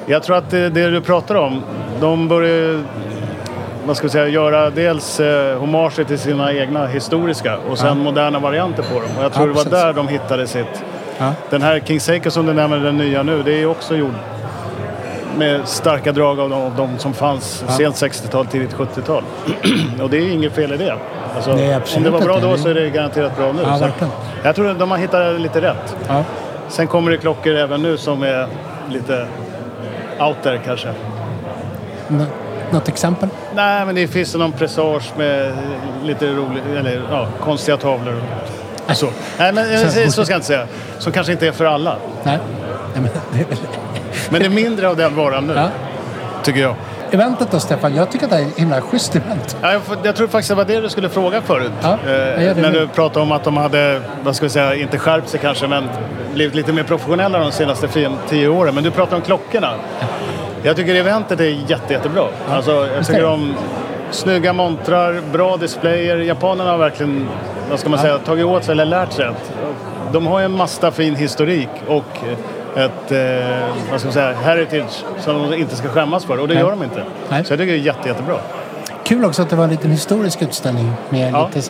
[0.06, 0.24] Jag.
[0.24, 1.62] tror att det, det du pratar om,
[2.00, 2.84] de börjar
[3.86, 7.94] vad ska vi säga, göra dels eh, hommager till sina egna historiska och sen Ja.
[7.94, 9.10] moderna varianter på dem.
[9.18, 9.72] Och jag tror Ja, det var precis.
[9.72, 10.84] där de hittade sitt.
[11.18, 11.34] Ja.
[11.50, 14.14] Den här King Seiko som du nämner, den nya nu, det är också gjord
[15.38, 17.74] med starka drag av de, de som fanns Ja.
[17.74, 19.24] sent 60-tal, tidigt 70-tal.
[20.02, 20.96] och det är inget fel i det.
[21.36, 23.62] Alltså, Nej, om det var bra då så är det garanterat bra nu.
[23.66, 23.90] Ja,
[24.44, 25.96] jag tror att de har hittat lite rätt.
[26.08, 26.24] Ja.
[26.70, 28.48] Sen kommer det klockor även nu som är
[28.90, 29.28] lite
[30.20, 30.88] out there kanske.
[32.08, 32.26] Nå-
[32.72, 33.30] något exempel?
[33.56, 35.54] Nej, men det finns någon pressage med
[36.04, 38.22] lite rolig, eller ja, konstiga tavlor
[38.88, 39.10] och så.
[39.38, 40.68] Nej, men eh, så, så ska jag inte säga.
[41.00, 41.96] Som kanske inte är för alla.
[42.24, 42.40] Nej.
[42.94, 43.58] Nej men, det är väl...
[44.30, 45.70] Men det är mindre av den varan nu, ja.
[46.44, 46.76] tycker jag.
[47.12, 49.58] Eventet då Stefan, jag tycker att det är ett himla schysst event.
[49.62, 51.72] Ja, jag, jag tror faktiskt det var det du skulle fråga förut.
[51.82, 55.30] Ja, Eh, när du pratade om att de hade, vad ska vi säga, inte skärpt
[55.30, 55.90] sig kanske, men
[56.34, 57.88] blivit lite mer professionella de senaste
[58.30, 58.76] tio åren.
[58.76, 59.74] Men du pratar om klockorna.
[60.66, 62.28] Jag tycker eventet är jätte, jättebra.
[62.50, 63.56] Alltså, jag tycker om
[64.12, 66.18] snygga montrar, bra displayer.
[66.18, 67.28] Japanerna har verkligen,
[67.70, 69.28] vad ska man säga, tagit åt sig eller lärt sig
[70.12, 72.18] de har ju en massa fin historik och
[72.76, 76.40] ett, eh, vad ska man säga, heritage som de inte ska skämmas för.
[76.40, 76.64] Och det Nej.
[76.64, 77.04] gör de inte.
[77.30, 77.46] Nej.
[77.46, 78.38] Så jag tycker det är jätte, jättebra.
[79.04, 81.48] Kul också att det var en liten historisk utställning med Ja.
[81.48, 81.70] lite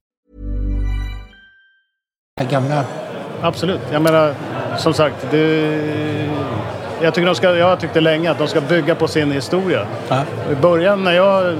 [2.39, 2.83] Gamla...
[3.41, 3.79] Absolut.
[3.91, 4.33] Jag menar,
[4.77, 5.79] som sagt, det,
[7.01, 9.31] jag, tycker de ska, jag har tyckt det länge att de ska bygga på sin
[9.31, 9.85] historia.
[10.09, 10.23] Ja.
[10.51, 11.57] I början när jag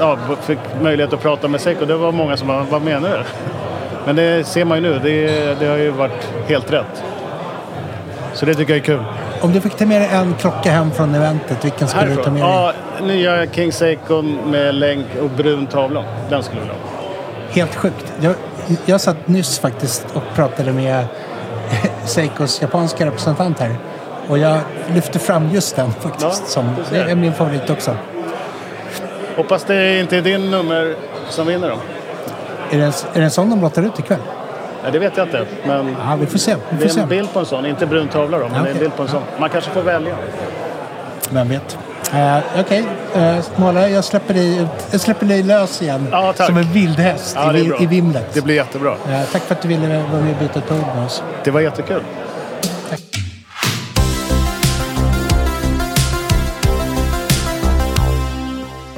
[0.00, 3.24] ja, fick möjlighet att prata med Seiko, det var många som bara, vad menar du?
[4.06, 7.04] Men det ser man ju nu, det, det har ju varit helt rätt.
[8.34, 9.04] Så det tycker jag är kul.
[9.40, 12.30] Om du fick ta med dig en klocka hem från eventet, vilken skulle du ta
[12.30, 12.34] Härifrån?
[12.34, 12.74] med dig?
[13.00, 16.04] Ja, nya King Seiko med länk och brun tavla.
[16.30, 16.94] Den skulle jag vilja ha.
[17.50, 18.12] Helt sjukt.
[18.20, 18.34] Jag,
[18.84, 21.04] jag satt nyss faktiskt och pratade med
[22.04, 23.76] Seikos japanska representant här.
[24.28, 24.58] Och jag
[24.94, 26.42] lyfte fram just den faktiskt.
[26.42, 27.96] Ja, som, det är min favorit också.
[29.36, 30.96] Hoppas det inte är din nummer
[31.28, 31.76] som vinner då.
[32.70, 34.20] Är det, en, är det en sån de lottar ut ikväll?
[34.84, 35.46] Ja, det vet jag inte.
[35.66, 36.54] Men Ja, vi får se.
[36.54, 37.16] Vi det får är en se.
[37.16, 37.66] bild på en sån.
[37.66, 39.22] Inte brun tavla då, men det är en bild på en sån.
[39.38, 40.16] Man kanske får välja.
[41.30, 41.78] Vem vet.
[42.14, 42.82] Uh, Okej, okay.
[43.56, 46.08] Måla, jag släpper dig, ut, jag släpper dig lös igen.
[46.12, 46.46] Ja, tack.
[46.46, 48.34] Som en vildhäst Ja, i, i vimlet.
[48.34, 48.96] Det blir jättebra.
[49.08, 51.22] Eh, tack för att du ville vara med och byta ett ord med oss.
[51.44, 52.02] Det var jättekul.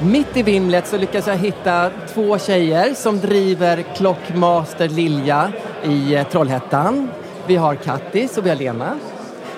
[0.02, 5.52] Mitt i vimlet så lyckas jag hitta två tjejer som driver Clockmaster Lilja
[5.84, 7.08] i eh, Trollhättan.
[7.46, 8.98] Vi har Kattis och vi har Lena.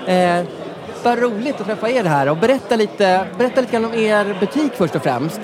[0.07, 0.45] Eh,
[1.05, 4.95] vad roligt att träffa er här och berätta lite, berätta lite om er butik först
[4.97, 5.41] och främst.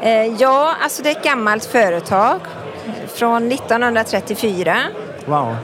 [0.00, 2.40] Eh, ja, alltså det är ett gammalt företag
[3.14, 4.76] från 1934.
[5.26, 5.56] Wow.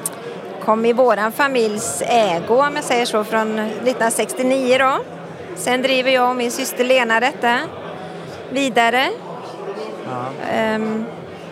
[0.64, 4.98] Kom i våran familjs ägo om jag säger så från 1969 då.
[5.57, 7.59] Sen driver jag och min syster Lena detta
[8.51, 9.09] vidare.
[10.53, 11.05] Ehm,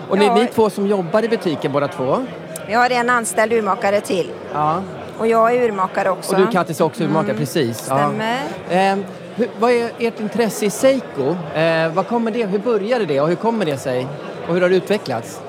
[0.09, 0.35] Och ni, Ja.
[0.35, 2.27] ni två som jobbar i butiken båda två.
[2.67, 4.83] vi har en anställd urmakare till Ja.
[5.19, 6.35] Och jag är urmakare också.
[6.35, 7.79] Och du Kattis är också urmakare, precis.
[7.79, 8.39] Stämmer.
[8.71, 8.77] Ja.
[8.77, 8.97] Eh,
[9.35, 11.37] hur, vad är ert intresse i Seiko?
[11.55, 14.07] Eh, vad kommer det, hur började det och hur kommer det sig?
[14.49, 15.41] Och hur har det utvecklats?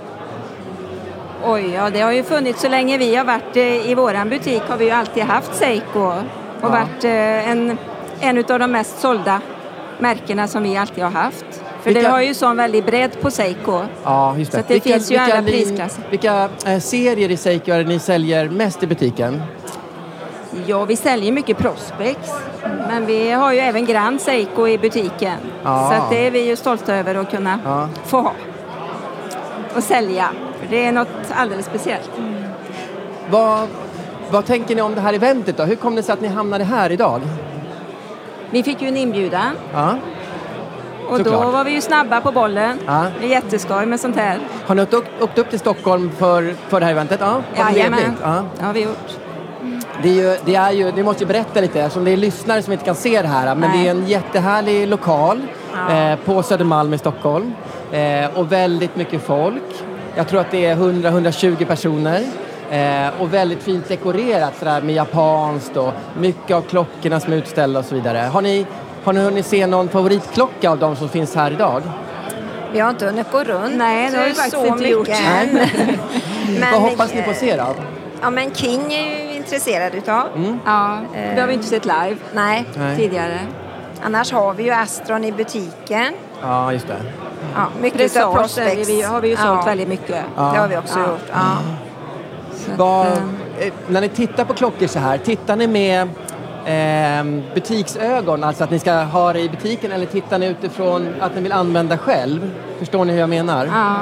[1.46, 4.62] Oj, ja det har ju funnits så länge vi har varit eh, i våran butik
[4.68, 6.00] har vi ju alltid haft Seiko
[6.62, 7.78] och varit eh, en,
[8.20, 9.42] en av de mest sålda
[10.00, 11.46] märkena som vi alltid har haft.
[11.82, 13.82] För Vilka- det har ju sån väldig bredd på Seiko.
[14.04, 14.58] Ja, just det.
[14.58, 16.04] Så det finns ju alla prisklasser.
[16.10, 19.42] Vilka eh, serier i Seiko är det ni säljer mest i butiken?
[20.66, 22.20] Ja, vi säljer mycket Prospex.
[22.88, 25.38] Men vi har ju även Grand Seiko i butiken.
[25.64, 25.90] Ja.
[25.92, 27.90] Så att det är vi ju stolta över att kunna Ja.
[28.06, 28.32] få ha.
[29.76, 30.30] Och sälja.
[30.62, 32.12] För det är något alldeles speciellt.
[33.30, 33.68] Vad,
[34.32, 35.64] vad tänker ni om det här eventet då?
[35.64, 37.22] Hur kom det sig att ni hamnade här idag?
[38.50, 39.52] Vi fick ju en inbjudan.
[39.74, 39.96] Ja.
[41.10, 42.80] Och då var vi ju snabba på bollen.
[42.86, 43.06] Ja.
[43.20, 44.40] Det är jätteskoj med sånt här.
[44.66, 47.20] Har ni åkt, upp till Stockholm för, för det här eventet?
[47.22, 48.18] Ja, Jajamän.
[48.24, 48.44] Ja.
[48.58, 49.18] Det har vi gjort.
[50.04, 52.62] Det, är ju, det är ju, ni måste ju berätta lite eftersom det är lyssnare
[52.62, 53.56] som inte kan se det här.
[53.56, 53.84] Men Nej.
[53.84, 55.42] det är en jättehärlig lokal
[55.74, 56.12] Ja.
[56.12, 57.54] eh, på Södermalm i Stockholm.
[57.92, 59.64] Eh, och väldigt mycket folk.
[60.16, 62.24] Jag tror att det är 100-120 personer.
[62.72, 67.80] Eh, och väldigt fint dekorerat sådär med japanskt och mycket av klockorna som är utställda
[67.80, 68.18] och så vidare.
[68.18, 68.66] Har ni,
[69.04, 71.82] har ni hunnit se någon favoritklocka av de som finns här idag?
[72.74, 75.10] Vi har inte hunnit gå runt Nej, det har vi faktiskt så inte mycket gjort.
[76.72, 77.76] Vad hoppas ni på att se då?
[78.22, 80.24] Ja, men King är ju intresserad utav.
[80.36, 80.60] Mm.
[80.66, 81.00] Ja,
[81.36, 82.66] det har vi inte sett live Nej.
[82.78, 82.98] Nej.
[82.98, 83.40] tidigare.
[84.04, 86.14] Annars har vi ju Astron i butiken.
[86.42, 86.96] Ja, just det.
[87.56, 88.52] Ja, mycket Prospex.
[88.52, 89.64] säljer vi, har vi ju sålt Ja.
[89.66, 90.24] väldigt mycket.
[90.36, 90.42] Ja.
[90.54, 91.06] Det har vi också Ja.
[91.08, 91.22] gjort.
[91.32, 91.38] Ja.
[92.74, 93.14] Att, Vad, eh,
[93.60, 96.02] eh, när ni tittar på klockor så här, tittar ni med
[96.66, 101.36] eh, butiksögon, alltså att ni ska ha det i butiken eller tittar ni utifrån att
[101.36, 102.52] ni vill använda själv?
[102.80, 103.66] Förstår ni hur jag menar?
[103.66, 103.96] ja.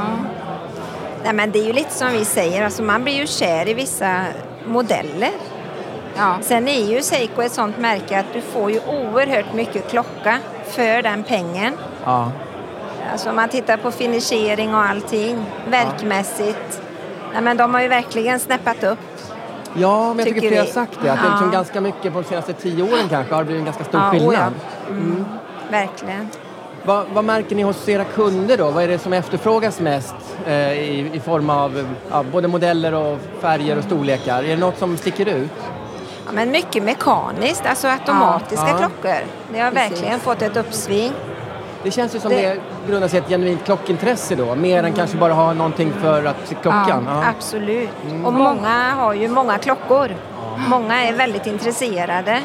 [1.24, 3.74] Nej, men det är ju lite som vi säger, alltså man blir ju kär i
[3.74, 4.22] vissa
[4.68, 5.32] modeller.
[6.18, 6.36] Ja.
[6.42, 10.38] Sen är ju Seiko ett sånt märke att du får ju oerhört mycket klocka
[10.70, 11.74] för den pengen.
[12.06, 12.32] Ja.
[13.12, 16.82] Alltså om man tittar på finishering och allting, verkmässigt.
[17.34, 19.00] Nej, men de har ju verkligen snäppat upp.
[19.78, 21.10] Ja, men jag tycker Tycker flera har sagt det.
[21.12, 21.58] Att det är liksom Ja.
[21.58, 24.12] ganska mycket på de senaste tio åren kanske har det blivit en ganska stor Ja,
[24.12, 24.30] skillnad.
[24.30, 24.52] oja.
[24.90, 25.26] Mm.
[25.72, 26.30] Verkligen.
[26.86, 28.72] Vad, vad märker ni hos era kunder då?
[28.72, 30.16] Vad är det som efterfrågas mest
[30.48, 34.44] eh, i, i form av ja, både modeller och färger och storlekar?
[34.44, 35.50] Är det något som sticker ut?
[36.26, 38.78] Ja, men mycket mekaniskt, alltså automatiska Ja.
[38.78, 39.16] klockor.
[39.54, 39.92] Det har Precis.
[39.92, 41.12] verkligen fått ett uppsving.
[41.84, 42.58] Det känns ju som Det- det,
[42.92, 46.54] grundar sig i ett genuint klockintresse då, mer än kanske bara ha någonting för att
[46.62, 47.08] klockan.
[47.10, 47.24] Ja.
[47.38, 47.90] Absolut.
[48.26, 50.10] Och många har ju många klockor.
[50.70, 52.40] Många är väldigt intresserade.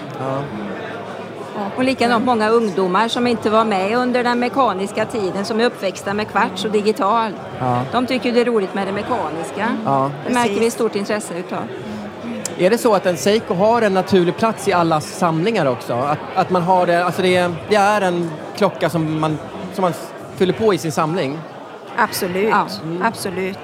[1.77, 6.15] Och likadant många ungdomar som inte var med under den mekaniska tiden som är uppväxta
[6.15, 7.33] med kvarts och digital.
[7.61, 7.83] Ja.
[7.93, 9.77] De tycker det är roligt med det mekaniska.
[9.85, 10.11] Ja.
[10.27, 11.63] Det märker vi stort intresse utav.
[12.59, 15.93] Är det så att en Seiko har en naturlig plats i allas samlingar också?
[15.93, 19.39] Att, att man har det, alltså det, är, det är en klocka som man,
[19.75, 19.93] som man
[20.37, 21.39] fyller på i sin samling?
[21.97, 22.49] Absolut.
[22.51, 22.67] Ja.
[23.03, 23.59] Absolut.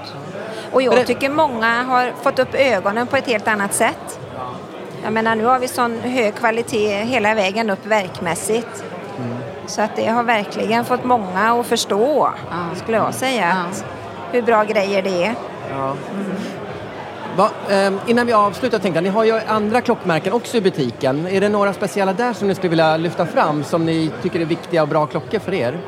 [0.73, 4.06] Och jag tycker många har fått upp ögonen på ett helt annat sätt.
[5.05, 8.85] Jag menar nu har vi sån hög kvalitet hela vägen upp verkmässigt.
[9.67, 12.31] Så att det har verkligen fått många att förstå,
[12.75, 13.85] skulle jag säga, att
[14.33, 15.35] hur bra grejer det är.
[15.71, 15.95] Ja.
[17.37, 21.27] Va, ehm, innan vi avslutar tänkte jag, ni har ju andra klockmärken också i butiken.
[21.27, 24.45] Är det några speciella där som ni skulle vilja lyfta fram som ni tycker är
[24.45, 25.79] viktiga och bra klockor för er?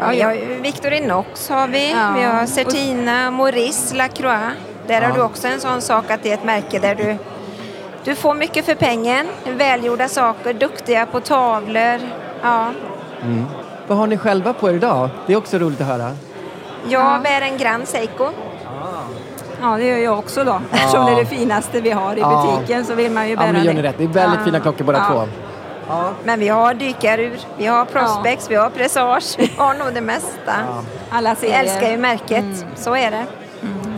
[0.00, 2.12] Ja, ju Victorinox har vi, Ja.
[2.16, 4.40] vi har Certina, Maurice, Lacroix.
[4.86, 5.08] Där Ja.
[5.08, 7.16] har du också en sån sak att det är ett märke där du,
[8.04, 12.00] du får mycket för pengen, välgjorda saker, duktiga på tavlor.
[12.42, 12.66] Ja.
[13.86, 15.08] Vad har ni själva på er idag?
[15.26, 16.10] Det är också roligt att höra.
[16.88, 18.28] Jag bär en Grand Seiko.
[19.62, 20.60] Ja, det gör jag också då.
[20.72, 22.56] Eftersom det är det finaste vi har i Ja.
[22.56, 23.82] butiken så vill man ju Ja, bära men det gör det.
[23.82, 23.98] ni rätt.
[23.98, 24.44] Det är väldigt Ja.
[24.44, 25.14] fina klockor båda Ja.
[25.14, 25.28] två.
[26.24, 30.52] Men vi har dykarur, vi har Prospex, vi har Presage, vi har nog det mesta.
[31.10, 31.58] Alla Vi serier.
[31.60, 32.44] älskar ju märket,
[32.76, 33.24] så är det.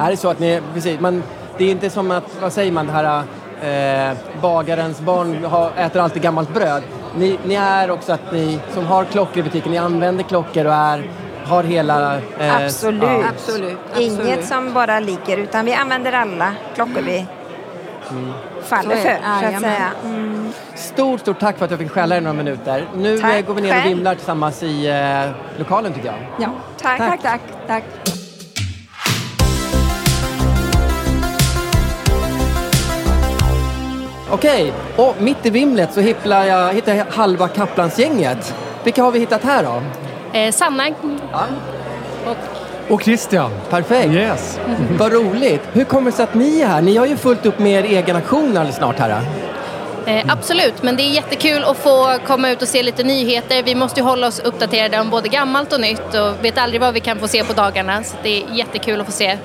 [0.00, 1.22] Är det så att ni, precis, man,
[1.58, 3.22] det är inte som att, vad säger man, det här
[3.62, 6.82] eh, bagarens barn har, äter alltid gammalt bröd.
[7.16, 10.74] Ni, ni är också att ni som har klockor i butiken, ni använder klockor och
[10.74, 11.10] är,
[11.44, 12.16] har hela...
[12.16, 13.02] eh, Absolut.
[13.02, 13.24] ja.
[13.28, 13.78] Absolut.
[13.98, 14.44] Inget absolut.
[14.44, 17.26] som bara ligger, utan vi använder alla klockor vi
[18.62, 19.20] faller är det.
[19.22, 19.92] för, så att säga.
[20.04, 20.52] Mm.
[20.74, 22.88] Stort, stort tack för att jag fick skälla er några minuter.
[22.94, 26.16] Nu Tack går vi ner och vimlar tillsammans i eh, lokalen tycker jag.
[26.38, 26.48] Ja.
[26.80, 26.98] Tack.
[26.98, 27.84] Tack, tack, tack.
[34.34, 38.54] Okej, och mitt i vimlet så hittar jag, hittar jag halva Kaplansgänget.
[38.84, 39.82] Vilka har vi hittat här då?
[40.38, 40.88] Eh, Sanna.
[42.88, 43.50] Och Christian.
[43.70, 44.12] Perfekt.
[44.12, 44.60] Yes.
[44.98, 45.60] Vad roligt.
[45.72, 46.82] Hur kommer det sig att ni är här?
[46.82, 49.22] Ni har ju fullt upp med er egen aktion alldeles snart här.
[50.06, 53.62] Eh, absolut, men det är jättekul att få komma ut och se lite nyheter.
[53.62, 56.94] Vi måste ju hålla oss uppdaterade om både gammalt och nytt och vet aldrig vad
[56.94, 58.02] vi kan få se på dagarna.
[58.02, 59.38] Så det är jättekul att få se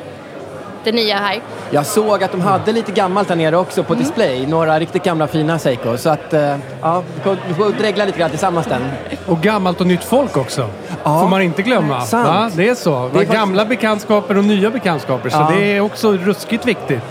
[0.91, 1.39] det nya här.
[1.69, 4.47] Jag såg att de hade lite gammalt där nere också på display.
[4.47, 5.97] Några riktigt gamla fina Seiko.
[5.97, 8.81] Så att, eh, ja, vi får, vi får dregla lite grann tillsammans den.
[9.25, 10.69] Och gammalt och nytt folk också.
[11.03, 11.19] Ja.
[11.21, 12.01] Får man inte glömma.
[12.01, 12.27] Sant.
[12.27, 12.51] Va?
[12.55, 12.89] Det är så.
[12.91, 13.09] Det är Va?
[13.13, 15.29] faktiskt- Gamla bekantskaper och nya bekantskaper.
[15.29, 15.51] Så Ja.
[15.57, 17.01] det är också ruskigt viktigt.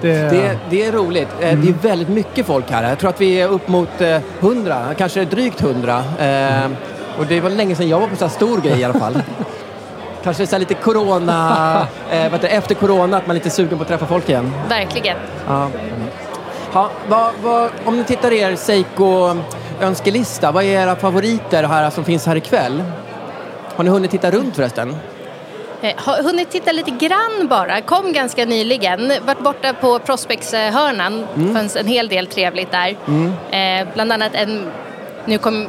[0.00, 1.28] Det, Det, det är roligt.
[1.40, 2.88] Eh, Det är väldigt mycket folk här.
[2.88, 6.02] Jag tror att vi är upp mot eh, 100, kanske drygt 100.
[6.20, 6.70] Eh,
[7.18, 9.12] Och det var länge sedan jag var på så här stor grej i alla fall.
[10.24, 13.82] Kanske så lite corona, eh, heter det, efter corona, att man är lite sugen på
[13.82, 14.52] att träffa folk igen.
[14.68, 15.16] Verkligen.
[15.48, 15.68] Ja.
[16.72, 22.04] Ja, vad, vad, om ni tittar i er Seiko-önskelista, vad är era favoriter här som
[22.04, 22.82] finns här ikväll?
[23.76, 24.96] Har ni hunnit titta runt förresten?
[25.82, 27.80] Eh, Har hunnit titta lite grann bara.
[27.80, 29.12] Kom ganska nyligen.
[29.26, 31.26] Varit borta på Prospects-hörnan.
[31.36, 31.54] Mm.
[31.54, 32.96] fanns en hel del trevligt där.
[33.08, 33.32] Mm.
[33.50, 34.70] Eh, bland annat en...
[35.24, 35.68] Nu kom,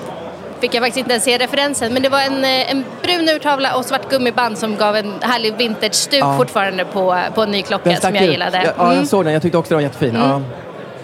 [0.62, 3.76] fick jag faktiskt inte ens se referensen, men det var en, eh, en brun urtavla
[3.76, 6.38] och svart gummiband som gav en härlig vintage-stuk Ja.
[6.38, 8.32] fortfarande på, på en ny klocka som jag ut.
[8.32, 8.58] gillade.
[8.66, 8.98] Ja, ja, Mm.
[8.98, 9.34] jag såg den.
[9.34, 10.16] Jag tyckte också den var jättefin.
[10.16, 10.28] Mm.
[10.30, 10.42] Ja.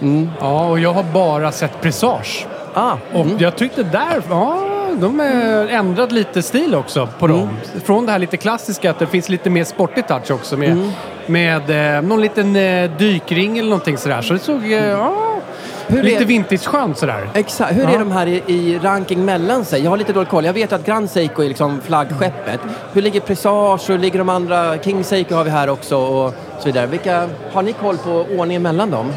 [0.02, 0.30] Mm.
[0.40, 2.46] Ja, och jag har bara sett Presage.
[2.74, 3.38] Ah, och mm.
[3.40, 4.58] jag tyckte där, ja,
[5.00, 7.38] de har ändrat lite stil också på Mm.
[7.38, 7.50] dem.
[7.86, 10.92] Från det här lite klassiska, att det finns lite mer sportig touch också med, Mm.
[11.26, 14.22] med eh, någon liten eh, dykring eller någonting sådär.
[14.22, 15.14] Så det såg, eh, ja,
[15.88, 17.30] Hur lite är- vintage-skönt sådär.
[17.34, 17.76] Exakt.
[17.76, 17.90] Hur Ja.
[17.90, 19.84] är de här i, i ranking mellan sig?
[19.84, 20.46] Jag har lite dålig koll.
[20.46, 22.60] Jag vet att Grand Seiko är liksom flaggskeppet.
[22.94, 24.78] Hur ligger Presage och ligger de andra?
[24.78, 26.86] King Seiko har vi här också och så vidare.
[26.88, 29.14] Vilka, har ni koll på ordningen mellan dem?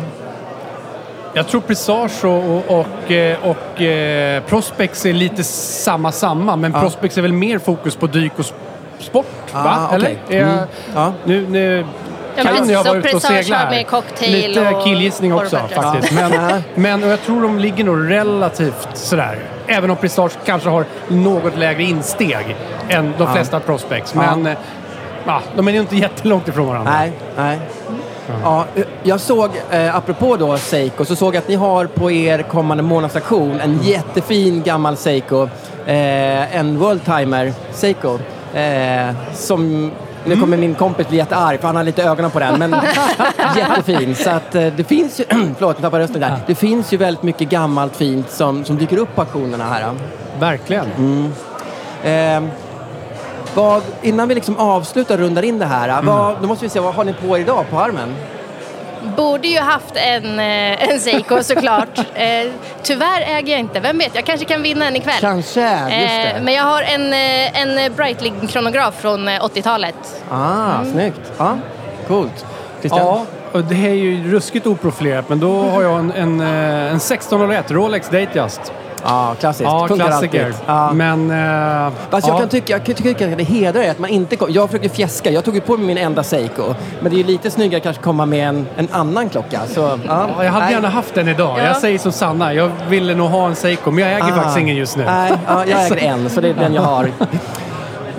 [1.35, 6.73] Jag tror Presage och, och, och, eh, och eh, Prospex är lite samma samma, men
[6.73, 6.81] Ja.
[6.81, 8.53] Prospex är väl mer fokus på dyk och sp-
[8.99, 9.27] sport?
[9.53, 9.91] Ah, va?
[9.97, 10.19] okej.
[10.29, 10.43] Eller?
[10.53, 10.59] Mm.
[10.95, 11.13] Ja.
[11.25, 11.85] Nu, nu
[12.43, 13.71] kan jag Så vara ute och Presage segla har här.
[13.71, 16.13] med cocktail Lite killgissning också faktiskt.
[16.21, 16.29] Ja.
[16.29, 19.39] Men, men och jag tror de ligger nog relativt sådär.
[19.67, 22.57] Även om Prestige kanske har något lägre insteg
[22.89, 23.33] än de Ja.
[23.35, 24.13] flesta Prospects.
[24.15, 24.37] Ja.
[24.37, 24.59] Men eh,
[25.27, 26.93] ja, de är ju inte jättelångt ifrån varandra.
[26.99, 27.59] Nej, nej.
[28.45, 28.65] Ja,
[29.03, 32.83] jag såg, eh, apropå då Seiko, så såg jag att ni har på er kommande
[32.83, 35.43] månadsaktion en jättefin gammal Seiko.
[35.87, 38.19] Eh, en Worldtimer Seiko.
[38.55, 39.91] Eh, som,
[40.25, 42.59] nu kommer min kompis bli jättearg för han har lite ögonen på den.
[42.59, 42.71] Men
[43.57, 44.15] jättefin.
[44.15, 46.39] Så att eh, det finns ju, förlåt jag tappade rösten där.
[46.47, 49.95] Det finns ju väldigt mycket gammalt fint som, som dyker upp på auktionerna här.
[50.41, 50.87] Verkligen.
[50.97, 51.33] Mm.
[52.03, 52.51] Eh,
[53.55, 56.81] vad, innan vi liksom avslutar och rundar in det här, vad, då måste vi se
[56.81, 58.15] vad har ni på er idag på armen?
[59.17, 61.99] Borde ju haft en, eh, en Seiko såklart.
[62.15, 62.25] eh,
[62.83, 63.81] tyvärr äger jag inte.
[63.81, 65.21] Vem vet, jag kanske kan vinna en ikväll.
[65.21, 66.33] Kanske, just det.
[66.37, 70.23] Eh, men jag har en, eh, en Breitling-kronograf från eh, 80-talet.
[70.31, 71.33] Ah, snyggt.
[71.39, 71.59] Ja,
[72.09, 72.47] coolt.
[72.81, 73.07] Christian?
[73.07, 77.71] Ja, och det är ju ruskigt oprofilerat men då har jag en, en, en 1601
[77.71, 78.73] Rolex Datejust.
[79.05, 79.65] Ja, klassiskt.
[79.71, 80.45] Ja, Funkar klassiker.
[80.45, 80.61] alltid.
[80.67, 80.93] Ja.
[80.93, 81.31] Men...
[81.31, 81.91] Eh, ja.
[82.11, 84.69] jag kan tycka, jag kan tycka att det hedrar er att man inte kom, Jag
[84.71, 86.63] försökte fjäska, jag tog ju på mig min enda Seiko.
[87.01, 89.61] Men det är ju lite snyggare kanske komma med en, en annan klocka.
[89.75, 89.99] Så, ja.
[90.07, 90.75] Ja, jag hade Nej.
[90.75, 91.59] gärna haft den idag.
[91.59, 91.65] Ja.
[91.65, 94.35] Jag säger som Sanna, jag ville nog ha en Seiko, men jag äger Ah.
[94.37, 95.05] faktiskt ingen just nu.
[95.05, 97.11] Nej, ja, jag äger en, så det är den jag har.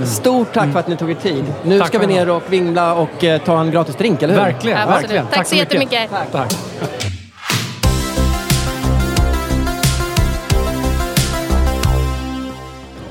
[0.06, 1.46] Stort tack för att ni tog er tid.
[1.64, 4.42] Nu Tack ska vi ner och vingla och eh, ta en gratis drink, eller hur?
[4.42, 5.26] Verkligen, verkligen.
[5.28, 6.10] Tack så jättemycket.
[6.32, 6.54] Tack.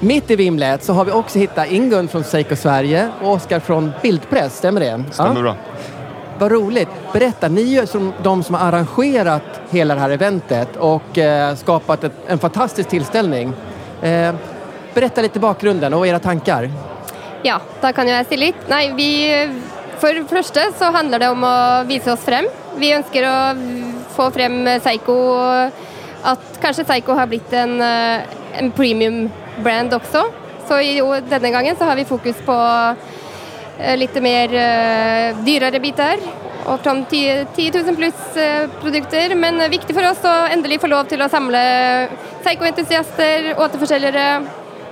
[0.02, 3.92] Mitt i vimlet så har vi också hittat Ingun från Seiko Sverige och Oskar från
[4.02, 5.02] Bildpress, stämmer det?
[5.10, 5.56] Stämmer bra.
[6.38, 6.88] Vad roligt.
[7.12, 11.54] Berätta, ni är ju som de som har arrangerat hela det här eventet och eh,
[11.54, 13.52] skapat ett, en fantastisk tillställning.
[14.02, 14.34] Eh,
[14.94, 16.70] berätta lite bakgrunden och era tankar.
[17.42, 18.64] Ja, da kan jeg si litt.
[18.68, 19.10] Nei, vi,
[20.00, 22.48] for det første så handler det om å vise oss frem.
[22.80, 23.36] Vi ønsker å
[24.16, 25.20] få frem Seigo,
[26.24, 28.24] at kanskje Seigo har blitt en, eh,
[28.56, 29.28] en premium
[29.60, 30.24] brand också.
[30.68, 32.56] Så i, og denne gangen så har vi fokus på
[33.78, 36.22] eh, litt mer eh, dyrere bitar.
[36.70, 39.34] Og fra 10 10 000 pluss eh, produkter.
[39.34, 41.60] Men eh, viktig for oss å endelig få lov til å samle
[42.44, 44.26] Seigo-entusiaster, återforselgere,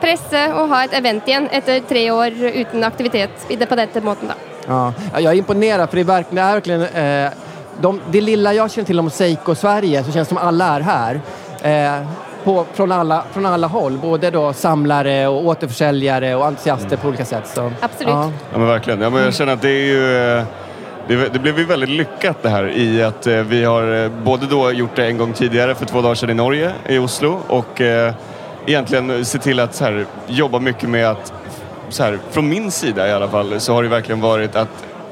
[0.03, 4.29] presse og ha et event igjen etter tre år uten aktivitet på dette måten.
[4.29, 4.39] da.
[4.69, 6.83] Ja, ja, jag är imponerad för det är verkligen, det är verkligen
[7.27, 7.33] eh,
[7.81, 10.81] de, det lilla jag känner till om Seiko Sverige så känns det som alla är
[10.81, 11.21] här.
[11.63, 12.07] Eh,
[12.45, 17.25] på, från, alla, från alla håll, både då samlare och återförsäljare och entusiaster på olika
[17.25, 17.47] sätt.
[17.55, 18.09] Så, Absolut.
[18.13, 18.31] Ja.
[18.53, 19.01] Ja, men verkligen.
[19.01, 20.17] Ja, men jag känner att det är ju...
[20.39, 20.45] eh,
[21.09, 24.47] Det, det blev ju väldigt lyckat det här i att eh, vi har eh, både
[24.47, 27.81] då gjort det en gång tidigare för två dagar sedan i Norge, i Oslo och
[27.81, 28.13] eh,
[28.67, 31.33] egentligen se till att så här, jobba mycket med att,
[31.89, 34.69] så här, från min sida i alla fall, så har det verkligen varit att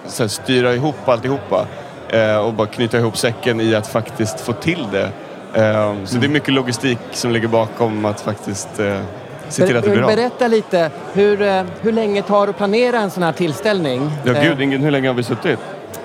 [0.06, 1.66] så här, styra ihop alltihopa
[2.08, 5.08] eh, och bara knyta ihop säcken i att faktiskt få till det.
[5.56, 9.00] Eh, så det är mycket logistik som ligger bakom att faktiskt eh,
[9.48, 10.08] se till att det blir av.
[10.16, 14.10] Berätta lite, hur, eh, hur länge tar det att planera en sån här tillställning?
[14.24, 15.58] Ja, gud, ingen, hur länge har vi suttit?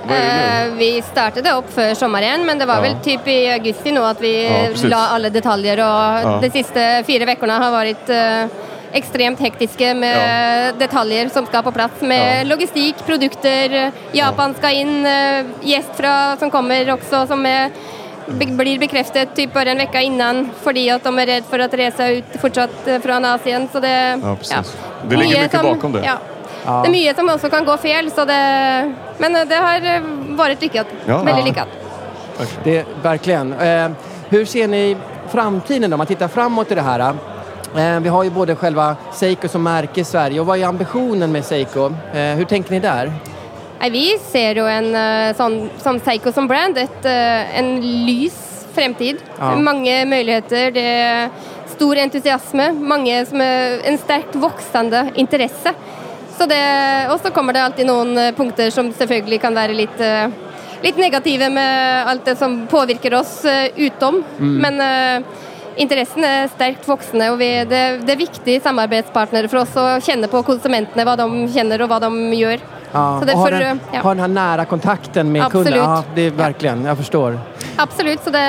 [0.10, 2.82] Eh, vi startade upp för sommaren, men det var Ja.
[2.82, 4.46] väl typ i augusti nu att vi
[4.84, 5.84] Ja, la alla detaljer och
[6.34, 6.40] Ja.
[6.42, 8.46] de sista fyra veckorna har varit eh,
[8.94, 12.50] extremt hektiska med detaljer som ska på plats med Ja.
[12.50, 13.92] logistik, produkter.
[14.12, 16.02] Japan ska in, eh, gäst
[16.40, 17.70] som kommer också som är,
[18.32, 22.08] blir bekräftat typ bara en vecka innan fordi att de är rädda för att resa
[22.10, 23.68] ut fortsatt eh, från Asien.
[23.72, 24.78] Så det, Ja, precis.
[25.10, 26.02] Det ligger mycket som- bakom det.
[26.06, 26.14] Ja.
[26.66, 26.82] Ja.
[26.84, 30.02] Det är mycket som också kan gå fel, så det, men eh, det har eh,
[30.30, 30.88] varit lyckat.
[31.06, 31.18] Ja.
[31.18, 31.46] Väldigt Ja.
[31.46, 31.68] lyckat.
[32.64, 33.54] Det, verkligen.
[33.54, 33.90] Eh,
[34.30, 34.98] hur ser ni
[35.32, 35.96] framtiden då?
[35.96, 37.14] Om man tittar framåt i det här.
[37.78, 41.32] Eh, vi har ju både själva Seiko som märke i Sverige och vad är ambitionen
[41.32, 41.86] med Seiko?
[42.14, 43.12] Eh, hur tänker ni där?
[43.90, 49.18] Vi ser ju en eh, sån, som Seiko som brand, ett, eh, en lys framtid.
[49.40, 49.56] Ja.
[49.56, 51.30] Många möjligheter, det är
[51.68, 55.74] stor entusiasm, många som är en starkt växande intresse.
[56.38, 60.32] Så det, och så kommer det alltid några punkter som självklart kan vara lite,
[60.82, 64.24] lite negativa med allt det som påverkar oss eh, utom.
[64.40, 64.58] Mm.
[64.58, 65.28] Men eh,
[65.76, 70.28] intressen är starkt vuxna och vi, det, det är viktiga samarbetspartner för oss att känna
[70.28, 72.60] på konsumenterna, vad de känner och vad de gör.
[72.92, 74.00] Ja, Så det och ha, får, den, ja.
[74.00, 75.68] ha den här nära kontakten med Absolut.
[75.68, 75.84] kunderna.
[75.94, 77.40] Ja, det är verkligen, jag förstår.
[77.76, 78.40] Absolut, så det,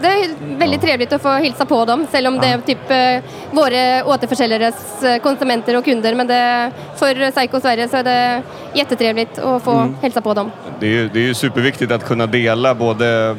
[0.00, 2.40] det är väldigt trevligt att få hälsa på dem, även om Ja.
[2.40, 6.14] det är typ eh, våra återförsäljares eh, konsumenter och kunder.
[6.14, 8.42] Men det, för Psycho Sverige så är det
[8.74, 9.96] jättetrevligt att få Mm.
[10.02, 10.50] hälsa på dem.
[10.80, 13.36] Det är, ju, det är superviktigt att kunna dela både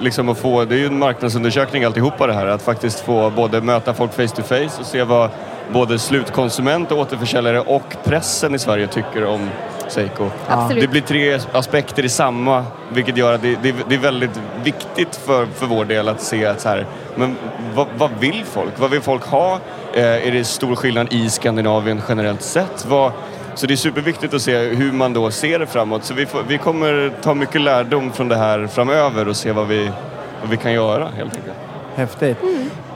[0.00, 3.60] liksom att få, det är ju en marknadsundersökning alltihopa det här, att faktiskt få både
[3.60, 5.30] möta folk face to face och se vad
[5.72, 9.48] både slutkonsument och återförsäljare och pressen i Sverige tycker om
[9.88, 10.30] Seiko.
[10.46, 10.82] Absolut.
[10.82, 15.16] Det blir tre aspekter i samma, vilket gör att det, det, det är väldigt viktigt
[15.16, 17.36] för, för vår del att se att så här, men
[17.74, 18.72] vad, vad vill folk?
[18.76, 19.58] Vad vill folk ha?
[19.94, 22.86] Eh, är det stor skillnad i Skandinavien generellt sett?
[22.88, 23.12] Vad,
[23.54, 26.04] så det är superviktigt att se hur man då ser det framåt.
[26.04, 29.66] Så vi, får, vi kommer ta mycket lärdom från det här framöver och se vad
[29.66, 29.90] vi,
[30.40, 31.56] vad vi kan göra helt enkelt.
[31.94, 32.36] Häftigt.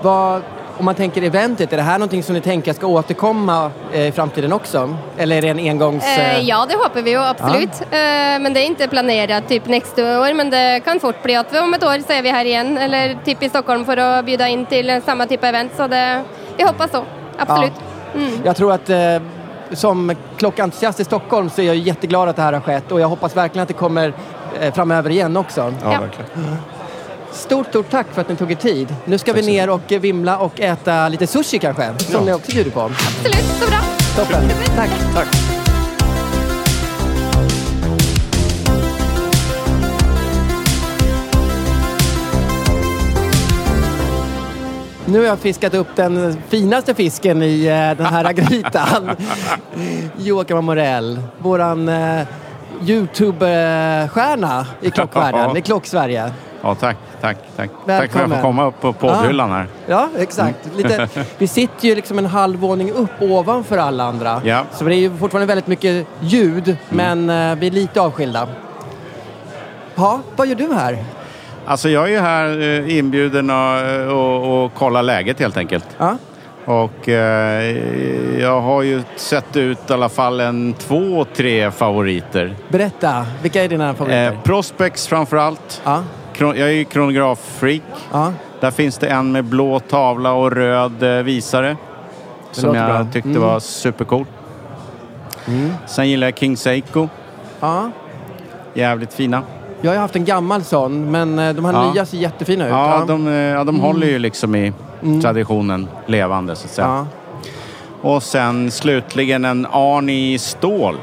[0.03, 0.43] Vad,
[0.79, 4.12] om man tänker eventet, är det här någonting som ni tänker ska återkomma eh, i
[4.12, 4.97] framtiden också?
[5.16, 6.05] Eller är det en engångs...
[6.05, 7.81] Eh, eh, ja, det hoppas vi ju absolut.
[7.81, 7.89] Eh,
[8.41, 11.59] men det är inte planerat typ nästa år, men det kan fort bli att vi
[11.59, 14.49] om ett år så är vi här igen, eller typ i Stockholm för att bjuda
[14.49, 15.73] in till samma typ av event.
[15.77, 16.25] Så det,
[16.57, 17.05] vi hoppas så,
[17.39, 17.73] absolut.
[18.14, 18.41] Mm.
[18.45, 18.91] Jag tror att
[19.73, 23.09] som klockentusiast i Stockholm så är jag jätteglad att det här har skett och jag
[23.09, 24.12] hoppas verkligen att det kommer
[24.75, 25.75] framöver igen också.
[25.83, 26.57] Ja, verkligen.
[27.33, 28.95] Stort, stort tack för att ni tog er tid.
[29.05, 32.70] Nu ska vi ner och vimla och äta lite sushi kanske, som ni också bjuder
[32.70, 32.80] på.
[32.80, 33.78] Absolut, så bra.
[34.16, 34.49] Toppen.
[34.76, 34.91] Tack.
[35.14, 35.28] tack.
[45.07, 49.11] Nu har jag fiskat upp den finaste fisken i eh, den här grytan.
[50.18, 52.26] Joakim Amorell, våran eh,
[52.87, 56.30] Youtube-stjärna i klockvärlden, i Klocksverige.
[56.62, 57.70] Ja, tack, tack, tack.
[57.87, 59.66] Tack för att jag får komma upp på poddhyllan här.
[59.87, 60.59] Ja, exakt.
[60.77, 61.09] Lite,
[61.39, 64.43] vi sitter ju liksom en halv våning upp ovanför alla andra.
[64.45, 64.64] Ja.
[64.73, 68.49] Så det är ju fortfarande väldigt mycket ljud, men eh, vi är lite avskilda.
[69.95, 71.05] Ja, vad gör du här?
[71.66, 75.87] Alltså jag är ju här eh, inbjuden och, och, och kolla läget helt enkelt.
[75.99, 76.16] Ja.
[76.64, 82.55] Och eh, jag har ju sett ut i alla fall en två, tre favoriter.
[82.68, 84.33] Berätta, vilka är dina favoriter?
[84.33, 85.83] Eh, Prospects framför allt.
[85.85, 86.05] Kron-
[86.41, 87.83] jag är ju kronograffreak.
[88.61, 91.76] Där finns det en med blå tavla och röd eh, visare.
[92.55, 93.05] Det som jag bra.
[93.12, 93.43] tyckte Mm.
[93.43, 94.24] var supercool.
[95.87, 97.09] Sen gillar jag King Seiko.
[97.61, 97.91] Ja.
[98.74, 99.43] Jävligt fina.
[99.80, 101.93] Jag har haft en gammal sån, men eh, de här Ja.
[101.93, 102.70] nya ser jättefina ut.
[102.70, 103.80] Ja, de, eh, ja, de Mm.
[103.80, 104.72] håller ju liksom i
[105.03, 105.20] Mm.
[105.20, 107.07] traditionen levande så att säga.
[108.03, 110.97] Och sen slutligen en Arni i stål.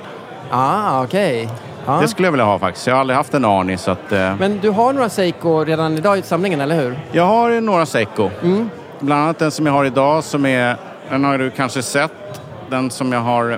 [0.51, 1.49] Ah, okej.
[1.85, 1.97] Ja.
[2.01, 2.87] Det skulle jag vilja ha faktiskt.
[2.87, 4.11] Jag har aldrig haft en Arni så att...
[4.11, 6.99] eh, Men du har några Seiko redan idag i samlingen, eller hur?
[7.11, 8.29] Jag har några Seiko.
[8.43, 8.69] Mm.
[8.99, 10.75] Bland annat den som jag har idag som är...
[11.09, 12.41] Den har du kanske sett.
[12.69, 13.51] Den som jag har...
[13.51, 13.57] Eh,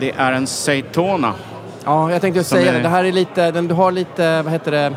[0.00, 1.32] det är en Seitona.
[1.84, 2.82] Ja, jag tänkte säga är- det.
[2.82, 4.92] Det här är lite, den, du har lite, vad heter det,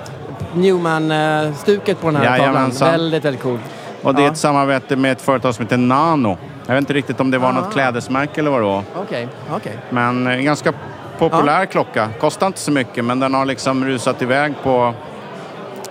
[0.53, 2.39] Newman-stuket på den här tavlan.
[2.39, 2.91] Jajamensan.
[2.91, 3.61] Väldigt, väldigt coolt.
[4.03, 4.31] Och det är Ja.
[4.31, 6.37] ett samarbete med ett företag som heter Nano.
[6.65, 7.51] Jag vet inte riktigt om det var Ah.
[7.51, 8.83] något klädesmärke eller vad det var.
[8.95, 9.77] Okej, okej.
[9.89, 10.73] Men en ganska
[11.19, 12.09] populär klocka.
[12.19, 14.93] Kostar inte så mycket men den har liksom rusat iväg på,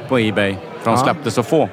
[0.09, 0.55] på Ebay.
[0.83, 1.05] För de Ja.
[1.05, 1.69] släppte så få.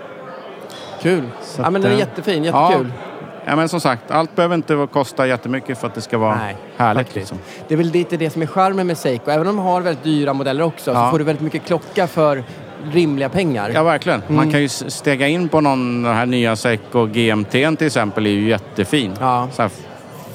[1.02, 1.24] Kul.
[1.44, 2.92] Så ja, men den är eh, jättefin, jättekul.
[2.98, 3.42] Ja.
[3.46, 6.56] ja, men som sagt, allt behöver inte kosta jättemycket för att det ska vara Nej,
[6.78, 7.16] härligt.
[7.16, 7.38] Liksom.
[7.68, 9.32] Det är väl lite det som är charmen med Seiko.
[9.32, 11.06] Även om de har väldigt dyra modeller också Ja.
[11.06, 12.44] så får du väldigt mycket klocka för
[12.92, 13.72] rimliga pengar.
[13.74, 14.22] Ja, verkligen.
[14.28, 14.52] Man Mm.
[14.52, 18.50] kan ju stega in på någon den här nya Seiko GMT till exempel är ju
[18.50, 19.16] jättefin.
[19.52, 19.70] Så här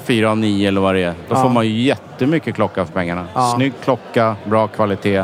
[0.07, 1.13] fyra av nio eller vad det är.
[1.27, 1.41] Då Ja.
[1.41, 3.25] får man ju jättemycket klocka för pengarna.
[3.33, 3.53] Ja.
[3.55, 5.23] Snygg klocka, bra kvalitet.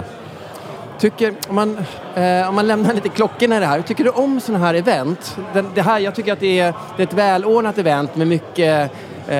[0.99, 1.77] Tycker, om, man,
[2.15, 5.37] eh, om man lämnar lite klockorna i det här, tycker du om sådana här event?
[5.53, 8.91] Den, det här, jag tycker att det är, det är ett välordnat event med mycket...
[9.27, 9.37] Eh,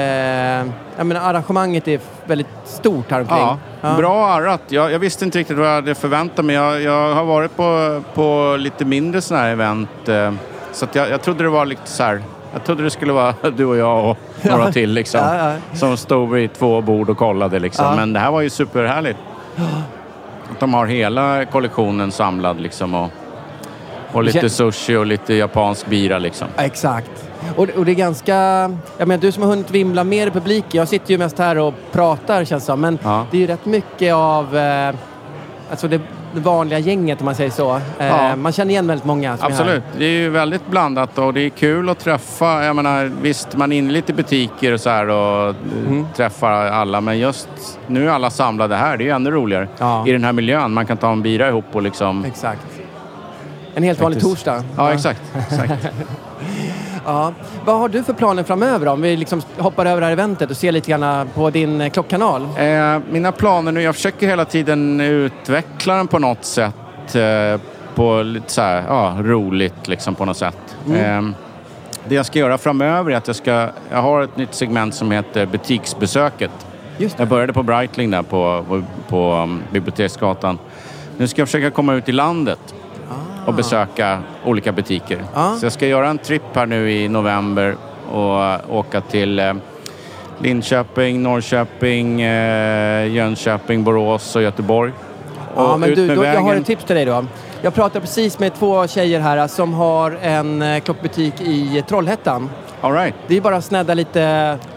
[0.97, 3.37] jag menar, arrangemanget är väldigt stort här omkring.
[3.81, 4.61] Ja, bra arrat.
[4.67, 6.55] Jag, jag visste inte riktigt vad jag hade förväntat mig.
[6.55, 10.09] Jag, jag har varit på, på lite mindre sådana här event.
[10.09, 10.33] Eh,
[10.71, 12.21] så jag, jag trodde det var lite så här...
[12.53, 15.19] Jag trodde det skulle vara du och jag och några till liksom.
[15.19, 15.77] Ja, ja.
[15.77, 17.85] Som stod vid två bord och kollade liksom.
[17.85, 17.95] Ja.
[17.95, 19.19] Men det här var ju superhärligt.
[20.51, 22.93] Att de har hela kollektionen samlad liksom.
[22.93, 23.09] Och,
[24.11, 26.47] och lite sushi och lite japansk bira liksom.
[26.57, 27.29] Exakt.
[27.55, 28.35] Och, och det är ganska...
[28.97, 30.79] Jag menar, du som har hunnit vimla mer i publiken.
[30.79, 32.81] Jag sitter ju mest här och pratar känns det som.
[32.81, 32.99] Men
[33.31, 34.57] det är ju rätt mycket av...
[34.57, 34.95] Eh,
[35.69, 36.01] alltså det,
[36.33, 37.75] det vanliga gänget om man säger så.
[37.99, 38.35] Eh, Ja.
[38.35, 39.49] Man känner igen väldigt många som är.
[39.51, 39.83] Absolut.
[39.97, 42.65] Det är ju väldigt blandat och det är kul att träffa.
[42.65, 45.55] Jag menar, visst, man är inne lite i butiker och så här och
[45.87, 46.05] Mm.
[46.15, 47.01] träffar alla.
[47.01, 47.47] Men just
[47.87, 48.97] nu är alla samlade här.
[48.97, 49.67] Det är ju ännu roligare.
[50.07, 50.73] I den här miljön.
[50.73, 52.25] Man kan ta en bira ihop och liksom...
[52.25, 52.61] Exakt.
[53.75, 54.63] En helt vanlig torsdag.
[54.77, 55.21] Ja, exakt.
[55.49, 55.73] exakt.
[57.05, 57.33] Ja.
[57.65, 58.91] Vad har du för planer framöver då?
[58.91, 61.89] Om vi liksom hoppar över det här eventet och ser lite grann på din eh,
[61.89, 62.47] klockkanal.
[62.57, 67.15] Eh, mina planer nu, jag försöker hela tiden utveckla den på något sätt.
[67.15, 67.61] Eh,
[67.95, 70.77] på lite så här, ja, roligt liksom på något sätt.
[70.87, 71.27] Mm.
[71.27, 71.35] Eh,
[72.07, 75.11] det jag ska göra framöver är att jag ska, jag har ett nytt segment som
[75.11, 76.51] heter butiksbesöket.
[76.97, 80.59] Just Jag började på Breitling där på, på, på um, Biblioteksgatan.
[81.17, 82.59] Nu ska jag försöka komma ut i landet
[83.45, 85.23] och besöka olika butiker.
[85.33, 85.55] Ah.
[85.55, 87.75] Så jag ska göra en tripp här nu i november
[88.11, 89.53] och uh, åka till eh,
[90.39, 94.91] Linköping, Norrköping, eh, Jönköping, Borås och Göteborg.
[95.55, 97.25] Ja, Och men ut du, då, jag har ett tips till dig då.
[97.61, 102.49] Jag pratade precis med två tjejer här som har en eh, klockbutik i Trollhättan.
[102.81, 103.15] All right.
[103.27, 104.19] Det är bara att snedda lite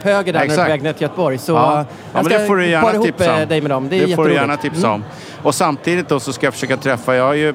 [0.03, 0.71] höger där när du är på Exakt.
[0.71, 1.39] väg ner till Göteborg.
[1.39, 1.77] Så ja.
[1.77, 3.49] jag ja, men ska det får du gärna ihop tipsa eh, om.
[3.49, 3.89] dig med dem.
[3.89, 4.95] Det är får du gärna tipsa Mm.
[4.95, 5.05] om.
[5.43, 7.55] Och samtidigt då så ska jag försöka träffa, jag har ju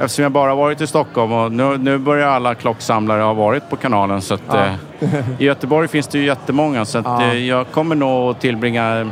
[0.00, 3.76] Eftersom jag bara varit i Stockholm och nu, nu börjar alla klocksamlare ha varit på
[3.76, 4.64] kanalen så att Ja.
[5.00, 7.22] eh, i Göteborg finns det ju jättemånga så att Ja.
[7.22, 9.10] eh, jag kommer nog att tillbringa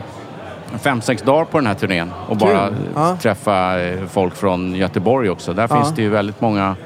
[0.83, 2.49] fem, sex dagar på den här turnén och Kul.
[2.49, 3.16] bara Ja.
[3.22, 5.53] träffa eh, folk från Göteborg också.
[5.53, 6.76] Där finns det ju väldigt många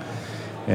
[0.66, 0.74] eh,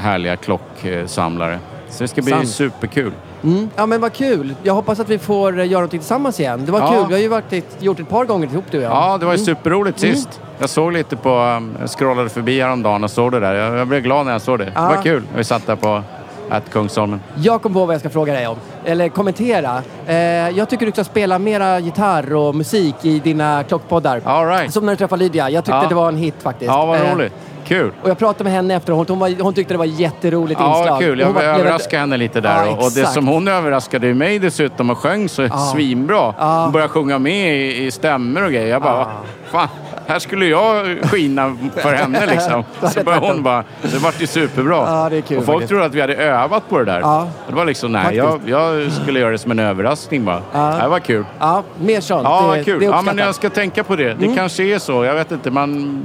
[0.00, 1.58] härliga klocksamlare.
[1.90, 2.48] Så det ska bli Sant.
[2.48, 3.12] superkul.
[3.44, 3.70] Mm.
[3.76, 4.54] Ja men vad kul.
[4.62, 6.62] Jag hoppas att vi får eh, göra någonting tillsammans igen.
[6.66, 6.88] Det var Ja.
[6.92, 7.04] kul.
[7.08, 8.92] Vi har ju varit, ett- gjort ett par gånger ihop du och jag.
[8.92, 9.46] Ja, det var ju Mm.
[9.46, 10.14] superroligt Mm.
[10.16, 10.40] sist.
[10.58, 13.54] Jag såg lite på, um, jag scrollade förbi häromdagen och såg det där.
[13.54, 14.72] Jag, jag blev glad när jag såg det.
[14.74, 14.80] Ja.
[14.80, 15.22] Det var kul.
[15.36, 16.02] Vi satt där på
[16.50, 17.20] att Kungsholmen.
[17.36, 18.56] Jag kom på vad jag ska fråga dig om.
[18.84, 19.82] Eller kommentera.
[20.06, 20.16] Eh,
[20.50, 24.20] jag tycker du ska spela mera gitarr och musik i dina klockpoddar.
[24.24, 24.72] All right.
[24.72, 25.50] Som när du träffade Lydia.
[25.50, 25.88] Jag tyckte Ja.
[25.88, 26.68] det var en hit faktiskt.
[26.70, 27.32] Ja, vad Eh, roligt.
[27.66, 27.92] Kul.
[28.02, 29.08] Och jag pratade med henne efteråt.
[29.08, 30.92] Hon, var, hon tyckte det var ett jätteroligt Ja, inslag.
[30.92, 31.20] vad kul.
[31.20, 32.66] Jag var- överraskade henne lite där.
[32.66, 35.58] Ja, och, det som hon överraskade mig dessutom och sjöng så Ja.
[35.74, 36.34] svinbra.
[36.62, 38.66] Hon började sjunga med i, i stämmor och grejer.
[38.68, 39.06] Jag bara,
[39.50, 39.68] fan,
[40.06, 42.64] här skulle jag skina för henne liksom.
[42.80, 44.76] Ja, Så det började hon bara, det vart ju superbra.
[44.76, 45.68] Ja, det kul och folk faktiskt.
[45.68, 47.00] trodde att vi hade övat på det där.
[47.00, 47.28] Ja.
[47.48, 50.42] Det var liksom, nej, jag, jag skulle göra det som en överraskning bara.
[50.52, 50.78] Ja.
[50.82, 51.24] Det var kul.
[51.38, 52.22] Ja, mer sånt.
[52.24, 52.78] Ja, det, kul.
[52.80, 54.04] Det ja, men jag ska tänka på det.
[54.14, 54.36] Det Mm.
[54.36, 55.04] kanske är så.
[55.04, 55.50] Jag vet inte.
[55.50, 56.02] Man,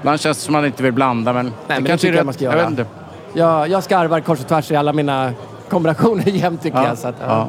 [0.00, 1.52] Ibland känns det som man inte vill blanda, men...
[1.68, 2.24] men det kanske tycker är jag rätt.
[2.24, 2.62] man ska Jag göra.
[2.62, 2.86] vet inte.
[3.32, 5.32] Jag, jag skarvar kors och tvärs i alla mina
[5.70, 6.98] kombinationer jämt tycker jag.
[6.98, 7.26] Så att, ja.
[7.28, 7.48] ja.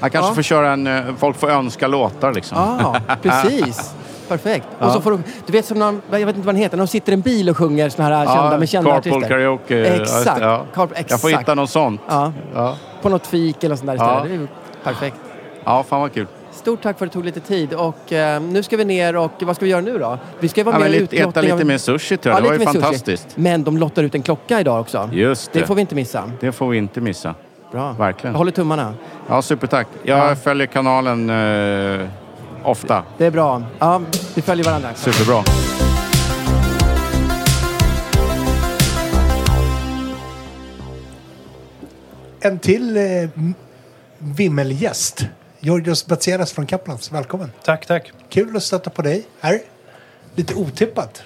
[0.00, 0.34] Jag kanske Ja.
[0.34, 0.86] får köra en...
[0.86, 2.58] eh, Folk får önska låtar liksom.
[2.80, 3.94] Ja, precis.
[4.28, 4.66] Perfekt.
[4.78, 4.86] Ja.
[4.86, 6.86] Och så får du, du vet som någon, jag vet inte vad den heter, de
[6.86, 9.28] sitter i en bil och sjunger såna här kända med kända carpool artister.
[9.28, 9.78] karaoke.
[9.78, 10.40] Ja, Exakt.
[10.40, 10.64] ja.
[10.74, 11.10] Carp- exakt.
[11.10, 12.00] Jag får hitta något sånt.
[12.08, 12.32] Ja.
[12.54, 12.76] Ja.
[13.02, 14.14] På något fik eller sånt där istället.
[14.16, 14.24] Ja.
[14.24, 14.46] Det är ju
[14.84, 15.16] perfekt.
[15.64, 16.26] Ja, fan vad kul.
[16.52, 19.30] Stort tack för att det tog lite tid och eh, nu ska vi ner och
[19.42, 20.18] vad ska vi göra nu då?
[20.40, 22.42] Vi ska vara Ja, med lite, äta av- lite mer sushi tror jag.
[22.42, 22.80] det var ju mer sushi.
[22.80, 23.26] fantastiskt.
[23.34, 25.10] Men de lottar ut en klocka idag också.
[25.12, 25.60] Just det.
[25.60, 26.30] Det får vi inte missa.
[26.40, 27.34] Det får vi inte missa.
[27.72, 27.92] Bra.
[27.92, 28.32] Verkligen.
[28.34, 28.94] Jag håller tummarna.
[29.28, 29.86] Ja, supertack.
[30.02, 32.06] Jag följer kanalen eh,
[32.64, 33.02] ofta.
[33.18, 33.62] Det är bra.
[33.78, 34.00] Ja,
[34.34, 34.88] vi följer varandra.
[34.94, 35.42] Superbra.
[42.40, 43.28] En till eh,
[44.18, 45.26] vimmelgäst.
[45.60, 47.12] Georgios Batseras från Kaplans.
[47.12, 47.52] Välkommen.
[47.64, 48.12] Tack, tack.
[48.28, 49.60] Kul att stöta på dig här.
[50.34, 51.22] Lite otippat.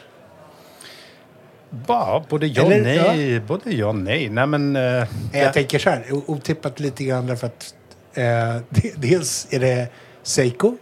[1.86, 2.84] Ja, både ja och Eller,
[3.14, 3.41] nej.
[3.41, 4.28] Både ja och nej.
[4.28, 4.76] Nej, men...
[4.76, 5.53] eh, Jag ja.
[5.53, 7.74] tänker så här, o- otippat lite grann därför att
[8.14, 8.24] eh,
[8.68, 9.89] de- dels är det
[10.22, 10.76] Seiko.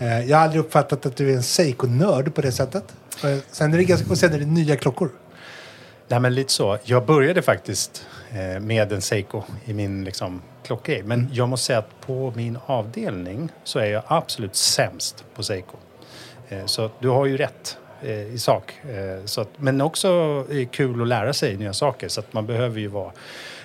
[0.00, 2.84] Eh, jag har aldrig uppfattat att du är en Seiko-nörd på det sättet.
[3.24, 5.10] Eh, sen är det ganska, och sen är det nya klockor.
[6.08, 6.78] Nej, men lite så.
[6.84, 11.02] Jag började faktiskt eh, med en Seiko i min liksom, klockgrej.
[11.02, 15.76] Men jag måste säga att på min avdelning så är jag absolut sämst på Seiko.
[16.66, 17.76] Så du har ju rätt
[18.32, 18.74] i sak.
[19.24, 22.08] Så att, men också kul att lära sig nya saker.
[22.08, 23.12] Så att man behöver ju vara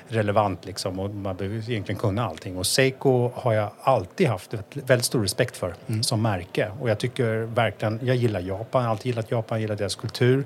[0.08, 2.58] relevant liksom och man behöver egentligen kunna allting.
[2.58, 6.04] Och Seiko har jag alltid haft väldigt stor respekt för mm.
[6.04, 6.72] som märke.
[6.82, 10.46] Och jag tycker verkligen, jag gillar Japan, jag har alltid gillat Japan, gillar deras kultur.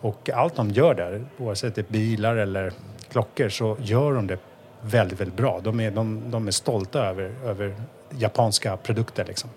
[0.00, 2.72] Och allt de gör där, oavsett det är bilar eller
[3.10, 4.38] klockor, så gör de det
[4.82, 5.60] väldigt, väldigt bra.
[5.62, 7.74] De är, de, de är stolta över, över
[8.18, 9.50] japanska produkter liksom.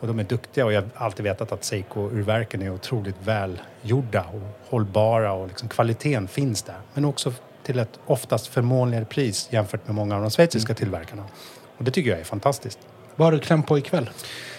[0.00, 4.70] Och de är duktiga och jag har alltid vetat att Seiko-urverken är otroligt välgjorda och
[4.70, 6.76] hållbara och liksom kvaliteten finns där.
[6.94, 7.32] Men också
[7.68, 10.76] till ett oftast förmånligare pris jämfört med många av de schweiziska mm.
[10.76, 11.24] tillverkarna.
[11.78, 12.78] Och det tycker jag är fantastiskt.
[13.16, 14.10] Vad har du klämt på ikväll?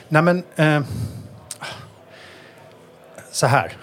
[0.07, 0.43] Nej men...
[0.55, 0.82] Eh,
[3.32, 3.78] så här.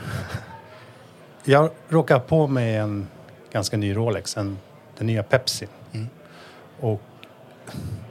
[1.45, 3.09] Jag råkar på mig en
[3.53, 4.59] ganska ny Rolex, en,
[4.99, 5.67] den nya Pepsi.
[5.93, 6.07] Mm.
[6.81, 7.03] Och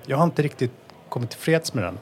[0.06, 0.74] jag har inte riktigt
[1.10, 1.98] kommit tillfreds med den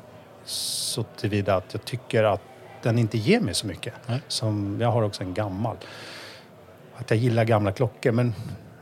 [0.45, 2.41] så tillvida att jag tycker att
[2.81, 3.93] den inte ger mig så mycket.
[4.27, 5.77] Som, jag har också en gammal.
[6.95, 8.33] Att jag gillar gamla klockor men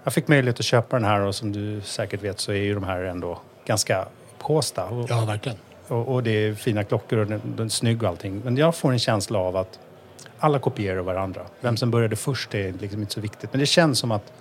[0.03, 2.73] jag fick möjlighet att köpa den här och som du säkert vet så är ju
[2.73, 4.85] de här ändå ganska påsta.
[4.85, 5.57] Och, ja, verkligen.
[5.87, 8.41] Och, och, det är fina klockor och den, den är snygg och allting.
[8.45, 9.79] Men jag får en känsla av att
[10.39, 11.41] alla kopierar varandra.
[11.61, 13.53] Vem som började först är liksom inte så viktigt.
[13.53, 14.33] Men det känns som att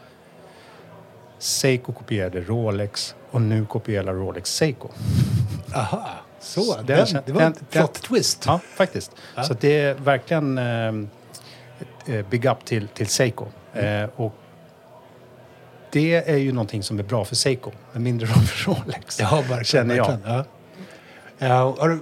[1.38, 4.88] Seiko kopierade Rolex och nu kopierar Rolex Seiko.
[5.74, 6.08] Aha.
[6.40, 8.44] Så, den, den, det var en flott twist.
[8.46, 9.12] Ja, faktiskt.
[9.34, 9.42] Ja.
[9.42, 10.94] Så det är verkligen eh,
[12.06, 13.46] eh, big up till, till Seiko.
[13.72, 14.04] Mm.
[14.04, 14.34] Eh, och
[15.93, 19.20] det är ju någonting som är bra för Seiko, men mindre bra för Rolex.
[19.20, 19.64] Ja, verkligen.
[19.64, 20.09] Känner jag.
[20.09, 20.45] Verkligen, ja.
[21.78, 22.01] Ja, du,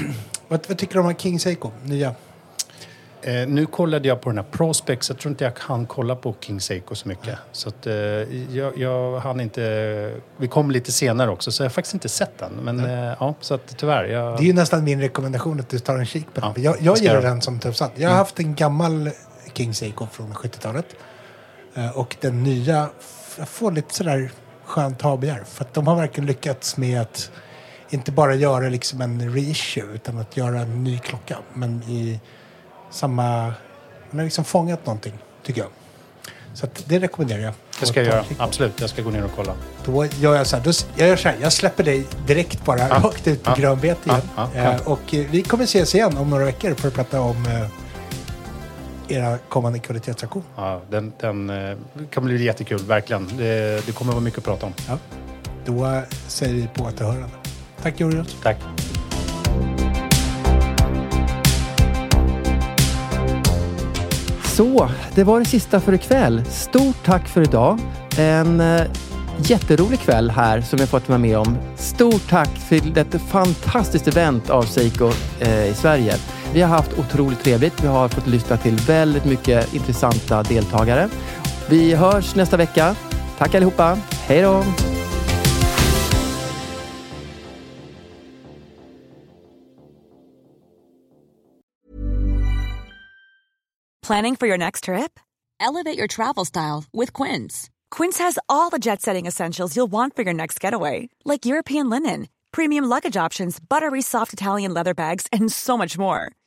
[0.48, 2.14] vad, vad, tycker du om King Seiko, nya?
[3.22, 5.08] Eh, nu kollade jag på den här Prospex.
[5.08, 7.38] Jag tror inte jag kan kolla på King Seiko så mycket.
[7.52, 10.20] Så att, eh, jag, jag hann inte...
[10.36, 12.52] Vi kom lite senare också, så jag har faktiskt inte sett den.
[12.52, 14.04] Men eh, ja, så att tyvärr.
[14.04, 14.36] Jag...
[14.36, 16.52] Det är ju nästan min rekommendation att du tar en kik på den.
[16.56, 17.90] Ja, jag jag gillar den som tusan.
[17.94, 18.18] Jag har mm.
[18.18, 19.10] haft en gammal
[19.54, 20.86] King Seiko från 70-talet.
[21.74, 22.88] Eh, och den nya,
[23.38, 24.30] jag får lite sådär
[24.64, 25.42] skönt habegär.
[25.44, 27.30] För att de har verkligen lyckats med att
[27.90, 31.38] inte bara göra liksom en reissue utan att göra en ny klocka.
[31.52, 32.20] Men i
[32.90, 33.22] samma...
[34.10, 35.70] Han har liksom fångat någonting, tycker jag.
[36.54, 37.54] Så det rekommenderar jag.
[37.80, 38.24] Det ska jag göra.
[38.38, 39.54] Absolut, jag ska gå ner och kolla.
[39.84, 40.64] Då gör jag så här.
[40.64, 41.36] Då, jag gör så här.
[41.42, 43.00] Jag släpper dig direkt bara ja.
[43.04, 43.54] rakt ut på ja.
[43.54, 44.22] grönbete igen.
[44.36, 44.50] Ja.
[44.54, 47.83] Eh, och eh, vi kommer ses igen om några veckor för att prata om eh,
[49.08, 50.42] era kommande kvalitetsaktion.
[50.56, 51.76] Ja, den, den eh,
[52.10, 53.28] kan bli jättekul, verkligen.
[53.36, 54.72] Det, det kommer vara mycket att prata om.
[54.88, 54.98] Ja.
[55.64, 57.28] Då säger vi på återhörande.
[57.82, 58.36] Tack Jonas.
[58.42, 58.56] Tack.
[64.44, 66.44] Så, det var det sista för ikväll.
[66.44, 67.78] Stort tack för idag.
[68.18, 68.82] En eh,
[69.38, 71.58] jätterolig kväll här som vi fått vara med om.
[71.76, 76.14] Stort tack till ett fantastiskt event av Seiko eh, i Sverige.
[76.54, 77.84] Vi har haft otroligt trevligt.
[77.84, 81.08] Vi har fått lyssna till väldigt mycket intressanta deltagare.
[81.70, 82.96] Vi hörs nästa vecka.
[83.38, 83.98] Tack allihopa.
[84.26, 84.64] Hej då!
[94.06, 95.20] Planning for your next trip?
[95.60, 97.70] Elevate your travel style with Quince.
[97.90, 101.90] Quince has all the jet setting essentials you'll want for your next getaway, like European
[101.90, 106.28] linen, premium luggage options, buttery soft Italian leather bags, and so much more.